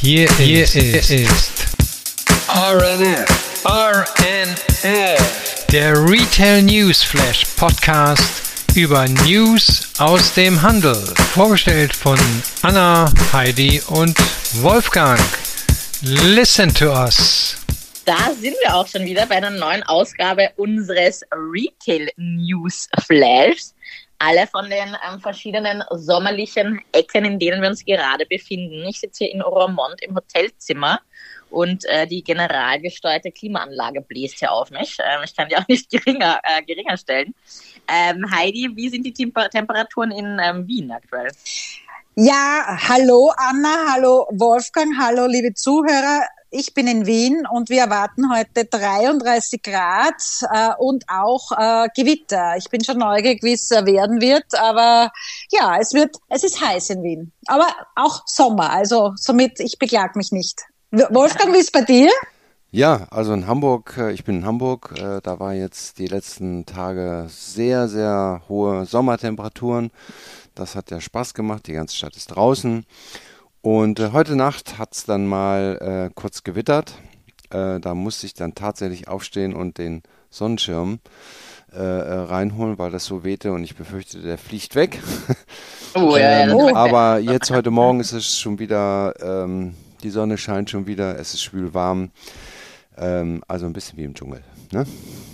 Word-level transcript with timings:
Hier, 0.00 0.30
hier 0.36 0.62
ist, 0.62 0.76
ist 0.76 1.66
RNF, 2.46 3.26
RNF, 3.64 5.66
der 5.72 5.92
Retail 6.08 6.62
News 6.62 7.02
Flash 7.02 7.44
Podcast 7.56 8.76
über 8.76 9.08
News 9.08 9.88
aus 9.98 10.34
dem 10.34 10.62
Handel. 10.62 10.94
Vorgestellt 11.34 11.92
von 11.92 12.16
Anna, 12.62 13.12
Heidi 13.32 13.82
und 13.88 14.16
Wolfgang. 14.62 15.18
Listen 16.02 16.72
to 16.72 16.92
us. 16.92 17.56
Da 18.04 18.30
sind 18.40 18.54
wir 18.62 18.76
auch 18.76 18.86
schon 18.86 19.04
wieder 19.04 19.26
bei 19.26 19.34
einer 19.34 19.50
neuen 19.50 19.82
Ausgabe 19.82 20.50
unseres 20.56 21.24
Retail 21.32 22.08
News 22.16 22.88
Flash 23.04 23.72
alle 24.18 24.46
von 24.46 24.68
den 24.68 24.96
ähm, 25.08 25.20
verschiedenen 25.20 25.82
sommerlichen 25.90 26.80
Ecken, 26.92 27.24
in 27.24 27.38
denen 27.38 27.62
wir 27.62 27.68
uns 27.68 27.84
gerade 27.84 28.26
befinden. 28.26 28.84
Ich 28.88 29.00
sitze 29.00 29.24
hier 29.24 29.34
in 29.34 29.42
Oromont 29.42 30.00
im 30.02 30.14
Hotelzimmer 30.14 31.00
und 31.50 31.84
äh, 31.86 32.06
die 32.06 32.22
general 32.22 32.80
gesteuerte 32.80 33.30
Klimaanlage 33.30 34.00
bläst 34.02 34.38
hier 34.38 34.52
auf 34.52 34.70
mich. 34.70 34.96
Ähm, 35.00 35.20
ich 35.24 35.36
kann 35.36 35.48
die 35.48 35.56
auch 35.56 35.66
nicht 35.68 35.90
geringer, 35.90 36.40
äh, 36.42 36.62
geringer 36.62 36.96
stellen. 36.96 37.34
Ähm, 37.86 38.24
Heidi, 38.30 38.70
wie 38.74 38.88
sind 38.88 39.04
die 39.04 39.12
Temper 39.12 39.48
Temperaturen 39.48 40.10
in 40.10 40.38
ähm, 40.42 40.66
Wien 40.66 40.90
aktuell? 40.90 41.30
Ja, 42.16 42.76
hallo 42.88 43.32
Anna, 43.36 43.92
hallo 43.92 44.26
Wolfgang, 44.32 44.98
hallo 44.98 45.26
liebe 45.26 45.54
Zuhörer. 45.54 46.26
Ich 46.50 46.72
bin 46.72 46.86
in 46.86 47.04
Wien 47.04 47.46
und 47.52 47.68
wir 47.68 47.82
erwarten 47.82 48.32
heute 48.34 48.64
33 48.64 49.62
Grad 49.62 50.14
äh, 50.50 50.70
und 50.78 51.04
auch 51.08 51.52
äh, 51.52 51.88
Gewitter. 51.94 52.56
Ich 52.56 52.70
bin 52.70 52.82
schon 52.82 52.98
neugierig, 52.98 53.42
wie 53.42 53.52
es 53.52 53.70
werden 53.70 54.22
wird, 54.22 54.58
aber 54.58 55.12
ja, 55.50 55.76
es 55.78 55.92
wird, 55.92 56.16
es 56.30 56.44
ist 56.44 56.64
heiß 56.64 56.88
in 56.90 57.02
Wien. 57.02 57.32
Aber 57.48 57.66
auch 57.96 58.22
Sommer, 58.26 58.70
also 58.70 59.12
somit, 59.16 59.60
ich 59.60 59.78
beklag 59.78 60.16
mich 60.16 60.32
nicht. 60.32 60.62
Wolfgang, 60.90 61.52
wie 61.52 61.58
ist 61.58 61.72
bei 61.72 61.82
dir? 61.82 62.08
Ja, 62.70 63.06
also 63.10 63.34
in 63.34 63.46
Hamburg, 63.46 63.96
äh, 63.98 64.12
ich 64.12 64.24
bin 64.24 64.36
in 64.36 64.46
Hamburg, 64.46 64.94
äh, 64.96 65.20
da 65.22 65.38
war 65.38 65.52
jetzt 65.52 65.98
die 65.98 66.06
letzten 66.06 66.64
Tage 66.64 67.26
sehr, 67.28 67.88
sehr 67.88 68.42
hohe 68.48 68.86
Sommertemperaturen. 68.86 69.90
Das 70.54 70.74
hat 70.74 70.90
ja 70.90 71.00
Spaß 71.00 71.34
gemacht, 71.34 71.66
die 71.66 71.72
ganze 71.74 71.96
Stadt 71.96 72.16
ist 72.16 72.28
draußen. 72.28 72.86
Und 73.70 74.00
äh, 74.00 74.12
heute 74.12 74.34
Nacht 74.34 74.78
hat 74.78 74.94
es 74.94 75.04
dann 75.04 75.26
mal 75.26 76.08
äh, 76.08 76.14
kurz 76.14 76.42
gewittert. 76.42 76.94
Äh, 77.50 77.80
da 77.80 77.94
musste 77.94 78.24
ich 78.24 78.32
dann 78.32 78.54
tatsächlich 78.54 79.08
aufstehen 79.08 79.54
und 79.54 79.76
den 79.76 80.02
Sonnenschirm 80.30 81.00
äh, 81.74 81.76
äh, 81.76 82.14
reinholen, 82.14 82.78
weil 82.78 82.90
das 82.90 83.04
so 83.04 83.24
wehte 83.24 83.52
und 83.52 83.62
ich 83.62 83.76
befürchte, 83.76 84.22
der 84.22 84.38
fliegt 84.38 84.74
weg. 84.74 84.98
Oh, 85.94 86.16
ja, 86.16 86.42
ähm, 86.42 86.58
ja, 86.58 86.74
aber 86.76 87.18
jetzt 87.18 87.50
heute 87.50 87.70
Morgen 87.70 88.00
ist 88.00 88.12
es 88.12 88.38
schon 88.38 88.58
wieder, 88.58 89.14
ähm, 89.20 89.74
die 90.02 90.10
Sonne 90.10 90.36
scheint 90.36 90.68
schon 90.68 90.86
wieder, 90.86 91.18
es 91.18 91.32
ist 91.32 91.42
schwül 91.42 91.72
warm. 91.72 92.10
Ähm, 92.96 93.42
also 93.48 93.66
ein 93.66 93.72
bisschen 93.72 93.98
wie 93.98 94.04
im 94.04 94.14
Dschungel. 94.14 94.42
Ne? 94.72 94.86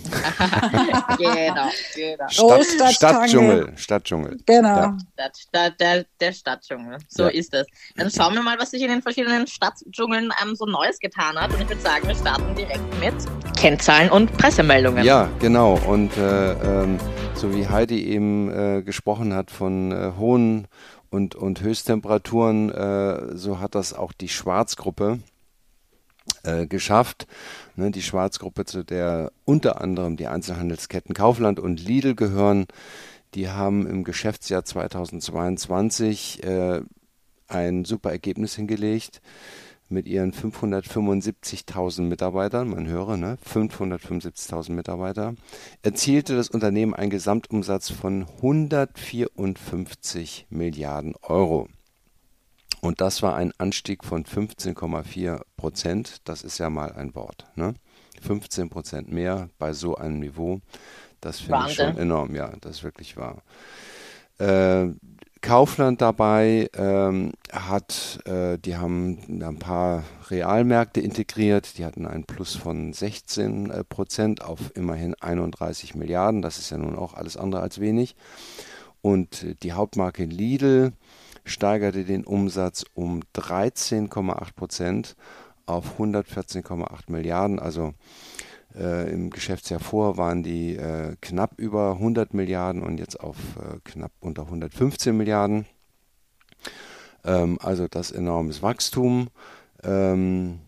genau, 1.17 1.69
genau. 1.95 2.29
Stadt, 2.29 2.93
Stadtdschungel. 2.93 3.73
Stadtdschungel. 3.75 4.37
Genau. 4.45 4.67
Ja. 4.67 4.97
Stadt, 5.13 5.37
Stadt, 5.37 5.79
der, 5.79 6.05
der 6.19 6.33
Stadtdschungel. 6.33 6.97
So 7.07 7.23
ja. 7.23 7.29
ist 7.29 7.53
es. 7.53 7.65
Dann 7.95 8.11
schauen 8.11 8.33
wir 8.35 8.43
mal, 8.43 8.57
was 8.59 8.71
sich 8.71 8.81
in 8.81 8.89
den 8.89 9.01
verschiedenen 9.01 9.47
Stadtdschungeln 9.47 10.31
ähm, 10.43 10.55
so 10.55 10.65
Neues 10.65 10.99
getan 10.99 11.35
hat. 11.37 11.53
Und 11.53 11.61
ich 11.61 11.69
würde 11.69 11.81
sagen, 11.81 12.07
wir 12.07 12.15
starten 12.15 12.55
direkt 12.55 12.99
mit 12.99 13.15
Kennzahlen 13.57 14.09
und 14.09 14.35
Pressemeldungen. 14.37 15.03
Ja, 15.03 15.29
genau. 15.39 15.75
Und 15.85 16.15
äh, 16.17 16.51
ähm, 16.53 16.99
so 17.33 17.53
wie 17.53 17.67
Heidi 17.67 18.05
eben 18.05 18.51
äh, 18.51 18.81
gesprochen 18.83 19.33
hat 19.33 19.51
von 19.51 19.91
äh, 19.91 20.11
hohen 20.17 20.67
und, 21.09 21.35
und 21.35 21.61
Höchsttemperaturen, 21.61 22.71
äh, 22.71 23.37
so 23.37 23.59
hat 23.59 23.75
das 23.75 23.93
auch 23.93 24.13
die 24.13 24.29
Schwarzgruppe 24.29 25.19
äh, 26.43 26.67
geschafft. 26.67 27.27
Ne, 27.75 27.91
die 27.91 28.01
Schwarzgruppe, 28.01 28.65
zu 28.65 28.83
der 28.83 29.31
unter 29.45 29.81
anderem 29.81 30.17
die 30.17 30.27
Einzelhandelsketten 30.27 31.13
Kaufland 31.13 31.59
und 31.59 31.83
Lidl 31.83 32.15
gehören, 32.15 32.65
die 33.33 33.49
haben 33.49 33.87
im 33.87 34.03
Geschäftsjahr 34.03 34.63
2022 34.63 36.43
äh, 36.43 36.81
ein 37.47 37.85
super 37.85 38.11
Ergebnis 38.11 38.55
hingelegt 38.55 39.21
mit 39.87 40.07
ihren 40.07 40.33
575.000 40.33 42.01
Mitarbeitern, 42.01 42.69
man 42.69 42.87
höre, 42.87 43.17
ne, 43.17 43.37
575.000 43.45 44.71
Mitarbeiter, 44.71 45.35
erzielte 45.83 46.35
das 46.35 46.49
Unternehmen 46.49 46.95
einen 46.95 47.11
Gesamtumsatz 47.11 47.91
von 47.91 48.25
154 48.37 50.47
Milliarden 50.49 51.13
Euro. 51.21 51.67
Und 52.85 53.01
das 53.01 53.23
war 53.23 53.35
ein 53.35 53.51
Anstieg 53.57 54.03
von 54.03 54.25
15,4 54.25 55.41
Prozent. 55.57 56.21
Das 56.25 56.43
ist 56.43 56.59
ja 56.59 56.69
mal 56.69 56.91
ein 56.91 57.15
Wort. 57.15 57.45
Ne? 57.55 57.73
15 58.21 58.69
Prozent 58.69 59.11
mehr 59.11 59.49
bei 59.57 59.73
so 59.73 59.95
einem 59.95 60.19
Niveau. 60.19 60.61
Das 61.19 61.39
finde 61.39 61.65
ich 61.67 61.73
schon 61.73 61.97
enorm. 61.97 62.35
Ja, 62.35 62.53
das 62.61 62.77
ist 62.77 62.83
wirklich 62.83 63.17
wahr. 63.17 63.41
Äh, 64.37 64.89
Kaufland 65.41 66.01
dabei 66.01 66.69
ähm, 66.77 67.31
hat, 67.51 68.19
äh, 68.25 68.59
die 68.59 68.77
haben 68.77 69.41
ein 69.41 69.57
paar 69.57 70.03
Realmärkte 70.29 71.01
integriert, 71.01 71.79
die 71.79 71.85
hatten 71.85 72.05
einen 72.05 72.25
Plus 72.25 72.55
von 72.55 72.93
16 72.93 73.71
äh, 73.71 73.83
Prozent 73.83 74.43
auf 74.43 74.59
immerhin 74.75 75.15
31 75.15 75.95
Milliarden, 75.95 76.43
das 76.43 76.59
ist 76.59 76.69
ja 76.69 76.77
nun 76.77 76.95
auch 76.95 77.15
alles 77.15 77.35
andere 77.35 77.61
als 77.61 77.79
wenig. 77.79 78.15
Und 79.01 79.43
äh, 79.43 79.55
die 79.61 79.73
Hauptmarke 79.73 80.25
Lidl 80.25 80.93
steigerte 81.45 82.03
den 82.03 82.23
Umsatz 82.25 82.85
um 82.93 83.21
13,8 83.35 84.55
Prozent 84.55 85.15
auf 85.65 85.99
114,8 85.99 86.87
Milliarden. 87.07 87.59
Also 87.59 87.93
äh, 88.75 89.11
im 89.11 89.29
Geschäftsjahr 89.29 89.79
vor 89.79 90.17
waren 90.17 90.43
die 90.43 90.75
äh, 90.75 91.15
knapp 91.21 91.53
über 91.57 91.93
100 91.93 92.33
Milliarden 92.33 92.83
und 92.83 92.99
jetzt 92.99 93.19
auf 93.19 93.37
äh, 93.57 93.77
knapp 93.83 94.11
unter 94.19 94.43
115 94.43 95.15
Milliarden. 95.15 95.65
Ähm, 97.23 97.57
also 97.61 97.87
das 97.87 98.11
enormes 98.11 98.61
Wachstum. 98.61 99.29
Ähm, 99.83 100.59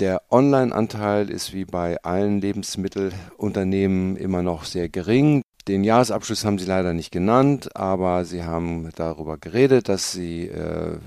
der 0.00 0.22
Online-Anteil 0.30 1.30
ist 1.30 1.52
wie 1.52 1.64
bei 1.64 2.02
allen 2.02 2.40
Lebensmittelunternehmen 2.40 4.16
immer 4.16 4.42
noch 4.42 4.64
sehr 4.64 4.88
gering. 4.88 5.42
Den 5.66 5.82
Jahresabschluss 5.82 6.44
haben 6.44 6.58
sie 6.58 6.66
leider 6.66 6.92
nicht 6.92 7.10
genannt, 7.10 7.74
aber 7.74 8.26
sie 8.26 8.44
haben 8.44 8.90
darüber 8.96 9.38
geredet, 9.38 9.88
dass 9.88 10.12
sie 10.12 10.48
äh, 10.48 10.98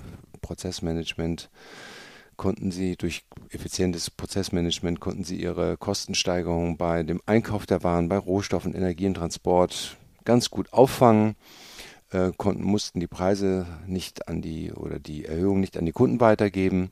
Prozessmanagement 0.41 1.49
konnten 2.37 2.71
sie 2.71 2.95
durch 2.95 3.23
effizientes 3.49 4.09
Prozessmanagement 4.09 4.99
konnten 4.99 5.23
sie 5.23 5.41
ihre 5.41 5.75
Kostensteigerungen 5.77 6.77
bei 6.77 7.03
dem 7.03 7.21
Einkauf 7.25 7.65
der 7.65 7.83
Waren, 7.83 8.09
bei 8.09 8.17
Rohstoffen, 8.17 8.73
Energie 8.73 9.07
und 9.07 9.15
Transport 9.15 9.97
ganz 10.23 10.49
gut 10.49 10.71
auffangen, 10.71 11.35
äh, 12.11 12.31
konnten, 12.37 12.63
mussten 12.63 12.99
die 12.99 13.07
Preise 13.07 13.65
nicht 13.85 14.27
an 14.27 14.41
die 14.41 14.71
oder 14.71 14.99
die 14.99 15.25
Erhöhung 15.25 15.59
nicht 15.59 15.77
an 15.77 15.85
die 15.85 15.91
Kunden 15.91 16.19
weitergeben. 16.19 16.91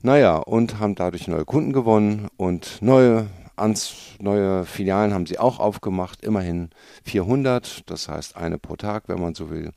Naja, 0.00 0.36
und 0.36 0.80
haben 0.80 0.94
dadurch 0.94 1.28
neue 1.28 1.44
Kunden 1.44 1.72
gewonnen 1.72 2.28
und 2.36 2.78
neue 2.80 3.28
ans, 3.62 3.94
neue 4.18 4.66
Filialen 4.66 5.14
haben 5.14 5.26
sie 5.26 5.38
auch 5.38 5.58
aufgemacht, 5.58 6.22
immerhin 6.22 6.70
400, 7.04 7.88
das 7.88 8.08
heißt 8.08 8.36
eine 8.36 8.58
pro 8.58 8.76
Tag, 8.76 9.04
wenn 9.06 9.20
man 9.20 9.34
so 9.34 9.50
will, 9.50 9.72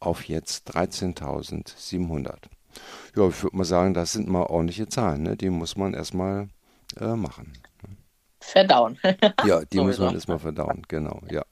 auf 0.00 0.24
jetzt 0.24 0.74
13.700. 0.74 2.34
Ja, 3.16 3.28
ich 3.28 3.42
würde 3.42 3.56
mal 3.56 3.64
sagen, 3.64 3.94
das 3.94 4.12
sind 4.12 4.28
mal 4.28 4.42
ordentliche 4.42 4.88
Zahlen, 4.88 5.22
ne? 5.22 5.36
die 5.36 5.50
muss 5.50 5.76
man 5.76 5.94
erstmal 5.94 6.48
äh, 7.00 7.14
machen. 7.14 7.52
Verdauen. 8.40 8.98
ja, 9.44 9.64
die 9.64 9.78
muss 9.80 9.98
man 9.98 10.14
erstmal 10.14 10.38
verdauen, 10.38 10.82
genau, 10.88 11.20
ja. 11.30 11.42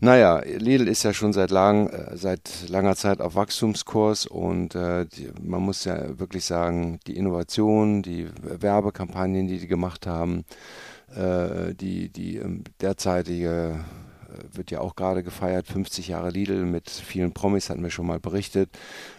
Naja, 0.00 0.42
Lidl 0.44 0.86
ist 0.86 1.02
ja 1.02 1.12
schon 1.12 1.32
seit, 1.32 1.50
lang, 1.50 1.88
äh, 1.88 2.16
seit 2.16 2.68
langer 2.68 2.94
Zeit 2.94 3.20
auf 3.20 3.34
Wachstumskurs 3.34 4.26
und 4.26 4.76
äh, 4.76 5.06
die, 5.06 5.30
man 5.42 5.62
muss 5.62 5.84
ja 5.84 6.18
wirklich 6.20 6.44
sagen, 6.44 7.00
die 7.08 7.16
Innovation, 7.16 8.02
die 8.02 8.28
Werbekampagnen, 8.42 9.48
die 9.48 9.58
die 9.58 9.66
gemacht 9.66 10.06
haben, 10.06 10.44
äh, 11.16 11.74
die, 11.74 12.10
die 12.10 12.36
ähm, 12.36 12.62
derzeitige 12.80 13.84
wird 14.52 14.70
ja 14.70 14.80
auch 14.80 14.96
gerade 14.96 15.22
gefeiert, 15.22 15.66
50 15.66 16.08
Jahre 16.08 16.30
Lidl 16.30 16.64
mit 16.64 16.90
vielen 16.90 17.32
Promis, 17.32 17.70
hatten 17.70 17.82
wir 17.82 17.90
schon 17.90 18.06
mal 18.06 18.20
berichtet. 18.20 18.70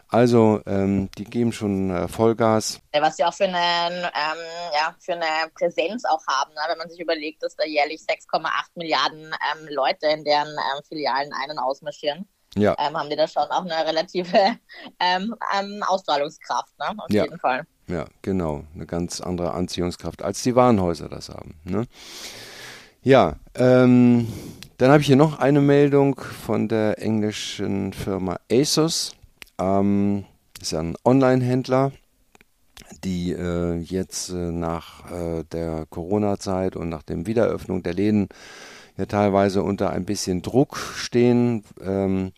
Also 0.08 0.62
ähm, 0.66 1.10
die 1.18 1.24
geben 1.24 1.52
schon 1.52 1.92
äh, 1.92 2.08
Vollgas. 2.08 2.82
Was 3.00 3.18
sie 3.18 3.24
auch 3.24 3.34
für 3.34 3.46
eine, 3.46 3.58
ähm, 3.58 4.40
ja, 4.74 4.96
für 5.00 5.14
eine 5.14 5.50
Präsenz 5.54 6.04
auch 6.06 6.26
haben, 6.28 6.52
ne? 6.54 6.62
wenn 6.68 6.78
man 6.80 6.90
sich 6.90 7.00
überlegt, 7.00 7.44
dass 7.44 7.56
da 7.56 7.66
jährlich 7.66 8.02
6,8 8.02 8.48
Milliarden 8.76 9.26
ähm, 9.26 9.68
Leute 9.70 10.08
in 10.08 10.24
deren 10.24 10.48
ähm, 10.48 10.84
Filialen 10.88 11.32
ein- 11.34 11.52
und 11.52 11.60
ausmarschieren. 11.60 12.28
Ja. 12.56 12.76
Ähm, 12.80 12.98
haben 12.98 13.10
die 13.10 13.16
da 13.16 13.28
schon 13.28 13.44
auch 13.44 13.64
eine 13.64 13.86
relative 13.86 14.36
ähm, 15.00 15.36
Ausstrahlungskraft, 15.88 16.78
ne? 16.80 16.96
auf 16.98 17.12
ja. 17.12 17.26
jeden 17.26 17.40
Fall. 17.40 17.68
Ja, 17.88 18.06
genau. 18.22 18.64
Eine 18.74 18.86
ganz 18.86 19.22
andere 19.22 19.54
Anziehungskraft, 19.54 20.24
als 20.24 20.42
die 20.44 20.56
Warenhäuser 20.56 21.10
das 21.10 21.30
haben. 21.30 21.60
Ne? 21.64 21.86
Ja, 23.02 23.36
ähm, 23.56 24.32
dann 24.80 24.92
habe 24.92 25.02
ich 25.02 25.08
hier 25.08 25.18
noch 25.18 25.40
eine 25.40 25.60
Meldung 25.60 26.16
von 26.16 26.70
der 26.70 27.02
englischen 27.02 27.92
Firma 27.92 28.40
ASOS 28.50 29.14
ähm, 29.60 30.24
ist 30.62 30.72
ja 30.72 30.80
ein 30.80 30.96
Online-Händler. 31.04 31.92
die 33.04 33.34
äh, 33.34 33.76
jetzt 33.76 34.30
äh, 34.30 34.52
nach 34.52 35.12
äh, 35.12 35.44
der 35.52 35.86
Corona-Zeit 35.90 36.78
und 36.78 36.88
nach 36.88 37.04
der 37.04 37.26
Wiedereröffnung 37.26 37.84
der 37.84 37.94
Läden 37.94 38.30
ja 38.98 39.06
teilweise 39.06 39.64
unter 39.64 39.90
ein 39.90 40.06
bisschen 40.06 40.42
Druck 40.42 40.78
stehen. 40.78 41.66
Ähm, 41.82 42.32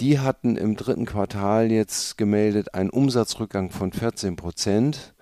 die 0.00 0.20
hatten 0.20 0.56
im 0.56 0.74
dritten 0.74 1.04
Quartal 1.04 1.70
jetzt 1.70 2.16
gemeldet 2.16 2.72
einen 2.72 2.88
Umsatzrückgang 2.88 3.70
von 3.70 3.92
14 3.92 4.36
Prozent, 4.36 5.14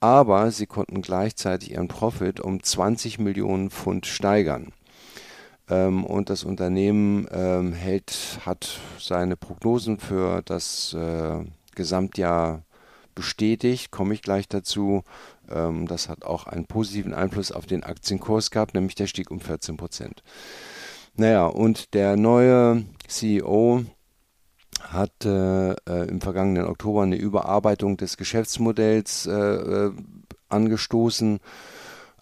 aber 0.00 0.50
sie 0.50 0.66
konnten 0.66 1.00
gleichzeitig 1.00 1.70
ihren 1.70 1.86
Profit 1.86 2.40
um 2.40 2.60
20 2.60 3.20
Millionen 3.20 3.70
Pfund 3.70 4.06
steigern. 4.06 4.72
Ähm, 5.70 6.04
und 6.04 6.28
das 6.28 6.44
Unternehmen 6.44 7.26
ähm, 7.32 7.72
hält, 7.72 8.40
hat 8.44 8.78
seine 8.98 9.36
Prognosen 9.36 9.98
für 9.98 10.42
das 10.42 10.92
äh, 10.94 11.44
Gesamtjahr 11.74 12.64
bestätigt, 13.14 13.90
komme 13.90 14.14
ich 14.14 14.22
gleich 14.22 14.48
dazu. 14.48 15.04
Ähm, 15.48 15.86
das 15.86 16.08
hat 16.08 16.24
auch 16.24 16.46
einen 16.46 16.66
positiven 16.66 17.14
Einfluss 17.14 17.52
auf 17.52 17.66
den 17.66 17.84
Aktienkurs 17.84 18.50
gehabt, 18.50 18.74
nämlich 18.74 18.96
der 18.96 19.06
stieg 19.06 19.30
um 19.30 19.40
14 19.40 19.76
Prozent. 19.76 20.22
Naja, 21.14 21.46
und 21.46 21.94
der 21.94 22.16
neue 22.16 22.84
CEO 23.06 23.84
hat 24.80 25.24
äh, 25.24 25.72
äh, 25.72 26.08
im 26.08 26.20
vergangenen 26.20 26.66
Oktober 26.66 27.02
eine 27.02 27.16
Überarbeitung 27.16 27.96
des 27.96 28.16
Geschäftsmodells 28.16 29.26
äh, 29.26 29.32
äh 29.32 29.92
angestoßen. 30.48 31.38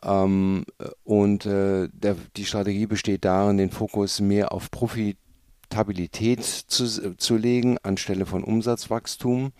Ähm, 0.03 0.65
und 1.05 1.47
äh, 1.47 1.89
der, 1.93 2.17
die 2.37 2.45
Strategie 2.45 2.87
besteht 2.87 3.25
darin, 3.25 3.57
den 3.57 3.71
Fokus 3.71 4.21
mehr 4.21 4.53
auf 4.53 4.71
Profitabilität 4.71 6.45
zu, 6.45 7.17
zu 7.17 7.37
legen, 7.37 7.79
anstelle 7.83 8.27
von 8.27 8.45
Umsatzwachstum. 8.45 9.53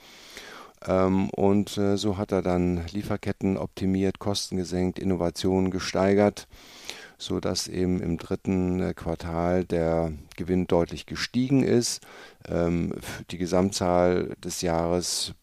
Ähm, 0.87 1.31
und 1.31 1.77
äh, 1.77 1.97
so 1.97 2.17
hat 2.19 2.33
er 2.33 2.43
dann 2.43 2.87
Lieferketten 2.93 3.57
optimiert, 3.57 4.19
Kosten 4.19 4.57
gesenkt, 4.57 4.99
Innovationen 4.99 5.71
gesteigert, 5.71 6.47
so 7.19 7.41
dass 7.41 7.67
eben 7.67 8.01
im 8.01 8.17
dritten 8.17 8.81
äh, 8.81 8.95
Quartal 8.95 9.65
der 9.65 10.13
Gewinn 10.37 10.69
deutlich 10.69 11.07
gestiegen 11.07 11.65
ist. 11.65 12.07
Ähm, 12.49 12.95
die 13.31 13.39
Gesamtzahl 13.39 14.37
des 14.45 14.63
Jahres 14.63 15.35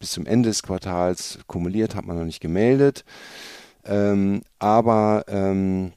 bis 0.00 0.12
zum 0.12 0.26
Ende 0.26 0.48
des 0.48 0.62
Quartals 0.62 1.38
kumuliert 1.46 1.94
hat 1.94 2.06
man 2.06 2.16
noch 2.16 2.24
nicht 2.24 2.40
gemeldet. 2.40 3.04
Ähm, 3.84 4.42
aber 4.58 5.24
ähm, 5.28 5.92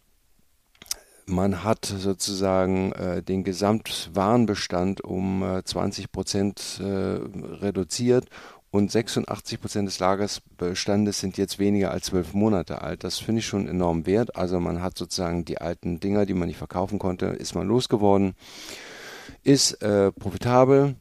man 1.25 1.63
hat 1.63 1.85
sozusagen 1.85 2.91
äh, 2.93 3.21
den 3.23 3.43
Gesamtwarenbestand 3.43 5.01
um 5.01 5.43
äh, 5.43 5.63
20 5.63 6.11
Prozent 6.11 6.81
äh, 6.81 6.85
reduziert 6.85 8.27
und 8.71 8.91
86 8.91 9.61
Prozent 9.61 9.87
des 9.87 9.99
Lagersbestandes 9.99 11.19
sind 11.19 11.37
jetzt 11.37 11.59
weniger 11.59 11.91
als 11.91 12.07
zwölf 12.07 12.33
Monate 12.33 12.81
alt. 12.81 13.03
Das 13.03 13.19
finde 13.19 13.39
ich 13.39 13.45
schon 13.45 13.67
enorm 13.67 14.07
wert. 14.07 14.35
Also 14.35 14.59
man 14.59 14.81
hat 14.81 14.97
sozusagen 14.97 15.45
die 15.45 15.59
alten 15.59 15.99
Dinger, 15.99 16.25
die 16.25 16.33
man 16.33 16.47
nicht 16.47 16.57
verkaufen 16.57 16.97
konnte, 16.97 17.27
ist 17.27 17.53
man 17.53 17.67
losgeworden, 17.67 18.33
ist 19.43 19.73
äh, 19.83 20.11
profitabel. 20.11 20.95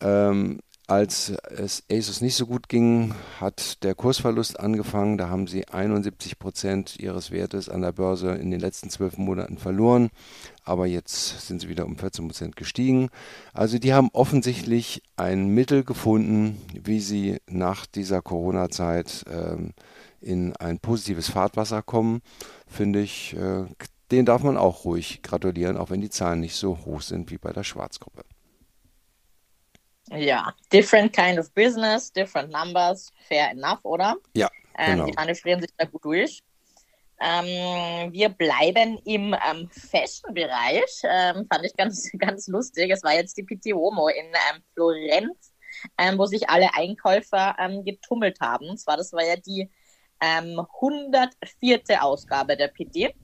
Ähm, 0.00 0.58
als 0.86 1.30
es 1.48 1.82
ASUS 1.90 2.20
nicht 2.20 2.34
so 2.36 2.46
gut 2.46 2.68
ging, 2.68 3.14
hat 3.40 3.82
der 3.82 3.94
Kursverlust 3.94 4.60
angefangen. 4.60 5.16
Da 5.16 5.30
haben 5.30 5.46
sie 5.46 5.66
71 5.66 6.38
Prozent 6.38 6.98
ihres 6.98 7.30
Wertes 7.30 7.70
an 7.70 7.80
der 7.80 7.92
Börse 7.92 8.32
in 8.32 8.50
den 8.50 8.60
letzten 8.60 8.90
zwölf 8.90 9.16
Monaten 9.16 9.56
verloren. 9.56 10.10
Aber 10.62 10.86
jetzt 10.86 11.46
sind 11.46 11.62
sie 11.62 11.68
wieder 11.68 11.86
um 11.86 11.96
14 11.96 12.26
Prozent 12.28 12.56
gestiegen. 12.56 13.08
Also 13.54 13.78
die 13.78 13.94
haben 13.94 14.10
offensichtlich 14.12 15.02
ein 15.16 15.48
Mittel 15.48 15.84
gefunden, 15.84 16.60
wie 16.74 17.00
sie 17.00 17.38
nach 17.46 17.86
dieser 17.86 18.20
Corona-Zeit 18.20 19.24
ähm, 19.30 19.72
in 20.20 20.54
ein 20.56 20.80
positives 20.80 21.30
Fahrtwasser 21.30 21.80
kommen. 21.80 22.20
Finde 22.66 23.00
ich, 23.00 23.34
äh, 23.36 23.64
den 24.10 24.26
darf 24.26 24.42
man 24.42 24.58
auch 24.58 24.84
ruhig 24.84 25.22
gratulieren, 25.22 25.78
auch 25.78 25.88
wenn 25.88 26.02
die 26.02 26.10
Zahlen 26.10 26.40
nicht 26.40 26.56
so 26.56 26.78
hoch 26.84 27.00
sind 27.00 27.30
wie 27.30 27.38
bei 27.38 27.52
der 27.52 27.64
Schwarzgruppe. 27.64 28.22
Ja, 30.16 30.52
different 30.72 31.12
kind 31.12 31.38
of 31.38 31.52
business, 31.54 32.12
different 32.12 32.52
numbers, 32.52 33.12
fair 33.28 33.50
enough, 33.50 33.80
oder? 33.84 34.16
Ja. 34.34 34.50
Ähm, 34.76 34.92
genau. 34.92 35.06
Die 35.06 35.12
manövrieren 35.14 35.60
sich 35.60 35.70
da 35.76 35.84
gut 35.86 36.04
durch. 36.04 36.42
Ähm, 37.20 38.12
wir 38.12 38.28
bleiben 38.28 38.98
im 39.04 39.34
ähm, 39.34 39.68
Fashion-Bereich. 39.70 41.02
Ähm, 41.04 41.46
fand 41.50 41.64
ich 41.64 41.74
ganz, 41.76 42.10
ganz 42.18 42.48
lustig. 42.48 42.90
Es 42.90 43.02
war 43.02 43.14
jetzt 43.14 43.36
die 43.36 43.44
Pitti 43.44 43.72
Uomo 43.72 44.08
in 44.08 44.26
ähm, 44.26 44.62
Florenz, 44.74 45.52
ähm, 45.96 46.18
wo 46.18 46.26
sich 46.26 46.48
alle 46.48 46.74
Einkäufer 46.74 47.56
ähm, 47.58 47.84
getummelt 47.84 48.40
haben. 48.40 48.76
Zwar, 48.76 48.96
das 48.96 49.12
war 49.12 49.24
ja 49.24 49.36
die 49.36 49.70
104. 50.20 52.02
Ausgabe 52.02 52.56
der 52.56 52.68
Pitti. 52.68 53.14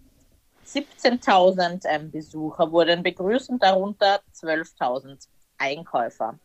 17.000 0.66 2.10
Besucher 2.10 2.70
wurden 2.70 3.02
begrüßt 3.02 3.48
und 3.48 3.62
darunter 3.62 4.20
12.000 4.34 5.26
Einkäufer. 5.56 6.38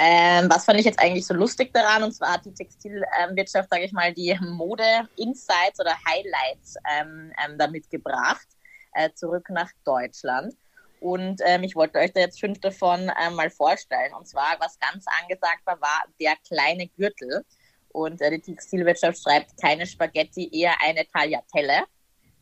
Ähm, 0.00 0.48
was 0.48 0.64
fand 0.64 0.78
ich 0.78 0.86
jetzt 0.86 1.00
eigentlich 1.00 1.26
so 1.26 1.34
lustig 1.34 1.74
daran? 1.74 2.04
Und 2.04 2.12
zwar 2.12 2.34
hat 2.34 2.44
die 2.44 2.54
Textilwirtschaft, 2.54 3.68
sage 3.68 3.82
ich 3.82 3.92
mal, 3.92 4.14
die 4.14 4.38
Mode-Insights 4.40 5.80
oder 5.80 5.96
Highlights 6.08 6.76
ähm, 6.88 7.32
ähm, 7.44 7.58
damit 7.58 7.90
gebracht, 7.90 8.46
äh, 8.94 9.10
zurück 9.12 9.50
nach 9.50 9.70
Deutschland. 9.84 10.54
Und 11.00 11.40
ähm, 11.44 11.64
ich 11.64 11.74
wollte 11.74 11.98
euch 11.98 12.12
da 12.12 12.20
jetzt 12.20 12.38
fünf 12.38 12.60
davon 12.60 13.10
ähm, 13.20 13.34
mal 13.34 13.50
vorstellen. 13.50 14.14
Und 14.14 14.28
zwar, 14.28 14.56
was 14.60 14.78
ganz 14.78 15.04
angesagt 15.20 15.62
war, 15.64 15.80
war 15.80 16.04
der 16.20 16.34
kleine 16.46 16.86
Gürtel. 16.86 17.44
Und 17.88 18.20
äh, 18.20 18.30
die 18.30 18.40
Textilwirtschaft 18.40 19.20
schreibt 19.20 19.60
keine 19.60 19.84
Spaghetti, 19.84 20.48
eher 20.52 20.74
eine 20.80 21.08
Tagliatelle. 21.08 21.84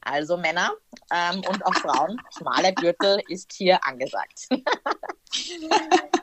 Also 0.03 0.37
Männer 0.37 0.73
ähm, 1.11 1.43
und 1.49 1.65
auch 1.65 1.75
Frauen, 1.75 2.21
schmaler 2.37 2.73
Gürtel 2.73 3.21
ist 3.29 3.51
hier 3.53 3.79
angesagt. 3.83 4.47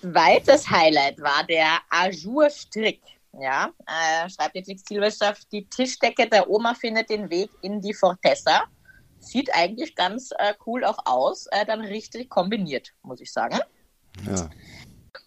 Zweites 0.00 0.68
Highlight 0.70 1.20
war 1.20 1.44
der 1.44 1.78
Azur-Strick. 1.90 3.00
Ja, 3.38 3.70
äh, 3.86 4.28
schreibt 4.28 4.56
die 4.56 4.62
Textilwirtschaft, 4.62 5.46
die 5.52 5.64
Tischdecke 5.66 6.28
der 6.28 6.50
Oma 6.50 6.74
findet 6.74 7.10
den 7.10 7.30
Weg 7.30 7.50
in 7.62 7.80
die 7.80 7.94
Fortessa. 7.94 8.64
Sieht 9.20 9.54
eigentlich 9.54 9.94
ganz 9.94 10.30
äh, 10.38 10.54
cool 10.66 10.84
auch 10.84 10.98
aus, 11.04 11.46
äh, 11.52 11.64
dann 11.64 11.82
richtig 11.82 12.28
kombiniert, 12.28 12.92
muss 13.02 13.20
ich 13.20 13.32
sagen. 13.32 13.60
Ja. 14.26 14.50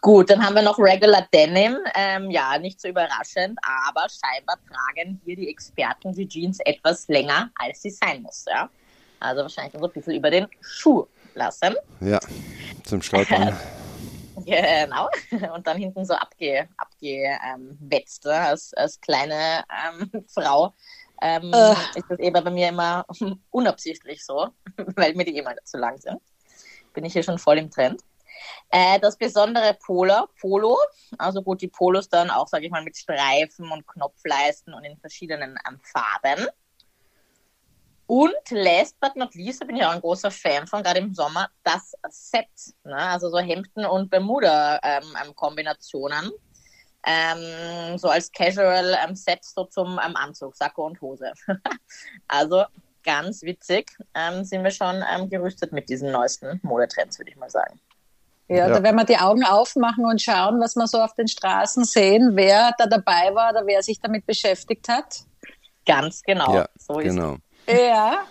Gut, 0.01 0.29
dann 0.29 0.45
haben 0.45 0.55
wir 0.55 0.63
noch 0.63 0.77
Regular 0.79 1.25
Denim. 1.33 1.77
Ähm, 1.95 2.29
ja, 2.29 2.57
nicht 2.57 2.81
so 2.81 2.89
überraschend, 2.89 3.57
aber 3.63 4.07
scheinbar 4.09 4.57
tragen 4.67 5.21
hier 5.23 5.37
die 5.37 5.49
Experten 5.49 6.11
die 6.11 6.27
Jeans 6.27 6.59
etwas 6.65 7.07
länger, 7.07 7.51
als 7.56 7.83
sie 7.83 7.92
sein 7.92 8.21
muss. 8.21 8.44
Ja? 8.49 8.69
Also 9.19 9.44
wahrscheinlich 9.44 9.80
so 9.80 9.85
ein 9.87 9.94
bisschen 9.94 10.15
über 10.15 10.30
den 10.30 10.47
Schuh 10.59 11.06
lassen. 11.35 11.75
Ja, 12.01 12.19
zum 12.83 13.01
Stolpern. 13.01 13.57
Genau. 14.45 15.09
Und 15.56 15.68
dann 15.68 15.78
hinten 15.78 16.06
so 16.06 16.14
abge, 16.14 16.68
abgewetzt. 16.78 18.26
Ne? 18.26 18.33
Als, 18.33 18.73
als 18.73 19.00
kleine 19.00 19.64
ähm, 19.69 20.26
Frau 20.28 20.73
ähm, 21.21 21.52
uh. 21.54 21.76
ist 21.95 22.09
das 22.09 22.19
eben 22.19 22.44
bei 22.44 22.52
mir 22.52 22.69
immer 22.69 23.06
unabsichtlich 23.52 24.26
so, 24.26 24.50
weil 24.95 25.14
mir 25.16 25.26
die 25.26 25.38
immer 25.38 25.56
zu 25.64 25.78
lang 25.78 26.00
sind. 26.00 26.21
Bin 26.94 27.06
ich 27.06 27.14
hier 27.14 27.23
schon 27.23 27.40
voll 27.40 27.57
im 27.57 27.71
Trend. 27.71 28.02
Äh, 28.69 29.00
das 29.00 29.18
besondere 29.18 29.76
Polo, 29.76 30.28
Polo, 30.40 30.78
also 31.18 31.42
gut, 31.42 31.62
die 31.62 31.68
Polos 31.68 32.09
dann 32.09 32.30
auch, 32.30 32.47
sage 32.47 32.66
ich 32.66 32.71
mal, 32.71 32.83
mit 32.83 32.97
Streifen 32.97 33.71
und 33.71 33.88
Knopfleisten 33.88 34.73
und 34.73 34.83
in 34.83 34.97
verschiedenen 34.97 35.57
ähm, 35.68 35.80
Farben. 35.83 36.47
Und 38.06 38.33
last 38.50 39.00
but 39.00 39.16
not 39.16 39.33
least, 39.36 39.62
da 39.62 39.66
bin 39.66 39.78
ich 39.78 39.86
auch 39.86 39.92
ein 39.92 40.02
großer 40.02 40.30
Fan 40.30 40.68
von, 40.68 40.83
gerade 40.83 41.00
im 41.00 41.14
Sommer, 41.14 41.50
das 41.64 41.94
Set. 42.10 42.48
Ne? 42.83 42.98
Also 42.98 43.30
so 43.30 43.40
Hemden 43.40 43.86
und 43.86 44.10
Bermuda-Kombinationen. 44.10 46.26
Ähm, 46.26 46.33
ähm, 47.06 47.98
so 47.98 48.10
als 48.10 48.31
Casual-Set 48.31 49.36
ähm, 49.36 49.40
so 49.42 49.66
zum 49.66 50.00
ähm, 50.06 50.16
Anzug, 50.16 50.56
Sakko 50.56 50.86
und 50.86 51.02
Hose. 51.02 51.33
also 52.28 52.64
ganz 53.04 53.42
witzig. 53.44 53.92
Ähm, 54.16 54.44
sind 54.44 54.64
wir 54.64 54.72
schon 54.72 55.04
ähm, 55.14 55.30
gerüstet 55.30 55.72
mit 55.72 55.90
diesen 55.90 56.12
neuesten 56.12 56.60
Modetrends, 56.64 57.19
würde 57.19 57.31
ich 57.31 57.38
mal 57.38 57.50
sagen. 57.50 57.80
Ja, 58.50 58.68
ja, 58.68 58.69
da 58.69 58.83
werden 58.83 58.98
wir 58.98 59.06
die 59.06 59.18
Augen 59.18 59.45
aufmachen 59.45 60.06
und 60.06 60.22
schauen, 60.22 60.60
was 60.60 60.76
wir 60.76 60.88
so 60.88 61.02
auf 61.02 61.14
den 61.16 61.28
Straßen 61.28 61.86
sehen, 61.86 62.36
wer 62.36 62.72
da 62.78 62.86
dabei 62.86 63.33
war 63.33 63.52
oder 63.52 63.66
wer 63.66 63.81
sich 63.81 64.00
damit 64.00 64.26
beschäftigt 64.26 64.88
hat. 64.90 65.22
Ganz 65.86 66.22
genau. 66.24 66.54
Ja, 66.54 66.69
so 66.78 66.95
genau. 66.95 67.38
Ja. 67.67 68.25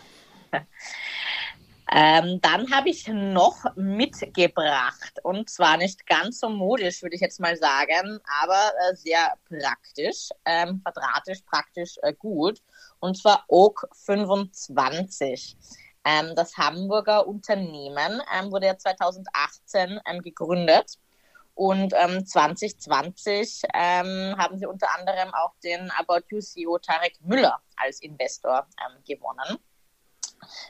Ähm, 1.94 2.40
dann 2.40 2.70
habe 2.70 2.88
ich 2.88 3.06
noch 3.06 3.64
mitgebracht 3.76 5.18
und 5.22 5.50
zwar 5.50 5.76
nicht 5.76 6.06
ganz 6.06 6.40
so 6.40 6.48
modisch, 6.48 7.02
würde 7.02 7.16
ich 7.16 7.20
jetzt 7.20 7.38
mal 7.38 7.54
sagen, 7.54 8.18
aber 8.40 8.72
äh, 8.88 8.96
sehr 8.96 9.34
praktisch, 9.46 10.30
ähm, 10.46 10.80
quadratisch, 10.82 11.40
praktisch 11.42 11.98
äh, 12.00 12.14
gut. 12.14 12.62
Und 12.98 13.18
zwar 13.18 13.44
Oak 13.48 13.88
25. 13.92 15.58
Ähm, 16.04 16.34
das 16.34 16.56
Hamburger 16.56 17.26
Unternehmen 17.26 18.22
ähm, 18.34 18.50
wurde 18.50 18.68
ja 18.68 18.78
2018 18.78 20.00
ähm, 20.06 20.22
gegründet 20.22 20.98
Und 21.54 21.92
ähm, 21.94 22.24
2020 22.24 23.62
ähm, 23.74 24.34
haben 24.38 24.58
sie 24.58 24.66
unter 24.66 24.88
anderem 24.98 25.32
auch 25.34 25.54
den 25.62 25.90
About 25.90 26.24
You 26.30 26.40
CEO 26.40 26.78
Tarek 26.78 27.20
Müller 27.20 27.58
als 27.76 28.00
Investor 28.00 28.66
ähm, 28.80 29.02
gewonnen. 29.06 29.58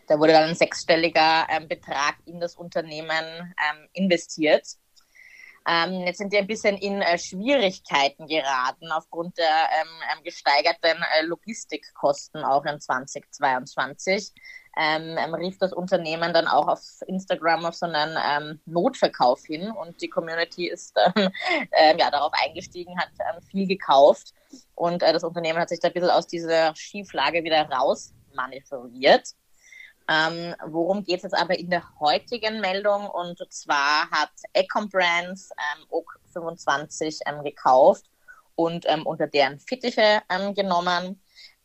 Da 0.07 0.19
wurde 0.19 0.33
dann 0.33 0.51
ein 0.51 0.55
sechsstelliger 0.55 1.47
ähm, 1.49 1.69
Betrag 1.69 2.17
in 2.27 2.41
das 2.41 2.57
Unternehmen 2.57 3.25
ähm, 3.25 3.89
investiert. 3.93 4.67
Ähm, 5.69 6.07
jetzt 6.07 6.19
sind 6.19 6.33
die 6.33 6.39
ein 6.39 6.47
bisschen 6.47 6.77
in 6.77 7.03
äh, 7.03 7.19
Schwierigkeiten 7.19 8.27
geraten 8.27 8.91
aufgrund 8.91 9.39
der 9.39 9.47
ähm, 9.47 9.89
ähm 10.13 10.25
gesteigerten 10.25 11.03
äh, 11.19 11.25
Logistikkosten 11.25 12.45
auch 12.45 12.65
in 12.65 12.81
2022. 12.81 14.33
Ähm, 14.75 15.19
ähm, 15.19 15.35
rief 15.35 15.59
das 15.59 15.73
Unternehmen 15.75 16.33
dann 16.33 16.47
auch 16.47 16.67
auf 16.67 16.81
Instagram 17.07 17.67
auf 17.67 17.75
so 17.75 17.85
einen 17.85 18.17
ähm, 18.25 18.61
Notverkauf 18.65 19.45
hin 19.45 19.71
und 19.71 20.01
die 20.01 20.09
Community 20.09 20.67
ist 20.67 20.97
äh, 21.15 21.99
ja, 21.99 22.11
darauf 22.11 22.33
eingestiegen, 22.33 22.99
hat 22.99 23.11
viel 23.51 23.67
gekauft 23.67 24.33
und 24.75 25.03
äh, 25.03 25.13
das 25.13 25.25
Unternehmen 25.25 25.59
hat 25.59 25.69
sich 25.69 25.81
da 25.81 25.89
ein 25.89 25.95
bisschen 25.95 26.09
aus 26.09 26.27
dieser 26.27 26.75
Schieflage 26.75 27.45
wieder 27.45 27.69
raus 27.69 28.15
manövriert. 28.35 29.35
Ähm, 30.13 30.55
worum 30.67 31.05
geht 31.05 31.19
es 31.19 31.23
jetzt 31.23 31.39
aber 31.39 31.59
in 31.59 31.71
der 31.71 31.85
heutigen 32.01 32.61
Meldung? 32.61 33.09
Und 33.09 33.41
zwar 33.51 34.11
hat 34.11 34.31
Ecom 34.53 34.89
Brands 34.89 35.51
ähm, 35.51 35.87
OG 35.89 36.07
25 36.33 37.21
ähm, 37.27 37.43
gekauft 37.43 38.05
und 38.55 38.85
ähm, 38.89 39.07
unter 39.07 39.27
deren 39.27 39.59
Fittiche 39.59 40.23
ähm, 40.29 40.55
genommen. 40.55 41.21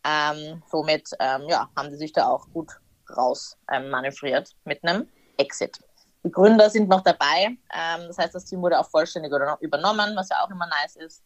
Ähm, 0.05 0.63
somit 0.71 1.09
ja, 1.19 1.69
haben 1.75 1.91
sie 1.91 1.97
sich 1.97 2.13
da 2.13 2.29
auch 2.29 2.47
gut 2.53 2.71
raus 3.17 3.57
manövriert 3.67 4.55
mit 4.63 4.81
einem 4.83 5.09
Exit. 5.37 5.79
Die 6.23 6.31
Gründer 6.31 6.69
sind 6.69 6.87
noch 6.87 7.01
dabei. 7.01 7.57
das 7.69 8.17
heißt, 8.17 8.35
das 8.35 8.45
Team 8.45 8.61
wurde 8.61 8.79
auch 8.79 8.89
vollständig 8.89 9.33
übernommen, 9.59 10.15
was 10.15 10.29
ja 10.29 10.43
auch 10.43 10.49
immer 10.49 10.67
nice 10.67 10.95
ist. 10.97 11.23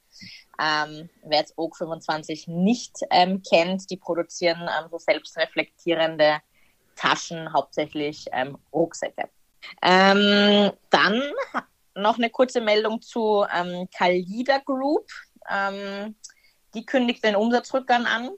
wer 0.57 1.37
jetzt 1.37 1.53
OG 1.57 1.77
25 1.77 2.47
nicht 2.47 2.97
kennt, 3.47 3.89
die 3.89 3.97
produzieren 3.97 4.67
so 4.89 4.97
selbstreflektierende 4.97 6.39
Taschen, 6.95 7.51
hauptsächlich 7.53 8.25
ähm, 8.31 8.57
Rucksäcke. 8.73 9.29
Ähm, 9.81 10.71
dann 10.89 11.21
noch 11.95 12.17
eine 12.17 12.29
kurze 12.29 12.61
Meldung 12.61 13.01
zu 13.01 13.45
ähm, 13.53 13.87
Kalida 13.95 14.59
Group. 14.59 15.07
Ähm, 15.49 16.15
die 16.73 16.85
kündigt 16.85 17.23
den 17.23 17.35
Umsatzrückgang 17.35 18.05
an 18.05 18.31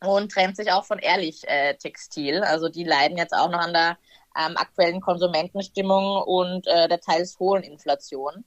und 0.00 0.32
trennt 0.32 0.56
sich 0.56 0.70
auch 0.70 0.84
von 0.84 0.98
Ehrlich 0.98 1.42
äh, 1.48 1.74
Textil. 1.74 2.42
Also 2.42 2.68
die 2.68 2.84
leiden 2.84 3.16
jetzt 3.16 3.32
auch 3.34 3.50
noch 3.50 3.60
an 3.60 3.72
der 3.72 3.98
ähm, 4.36 4.56
aktuellen 4.56 5.00
Konsumentenstimmung 5.00 6.22
und 6.22 6.66
äh, 6.66 6.88
der 6.88 7.00
teils 7.00 7.38
hohen 7.38 7.62
Inflation 7.62 8.44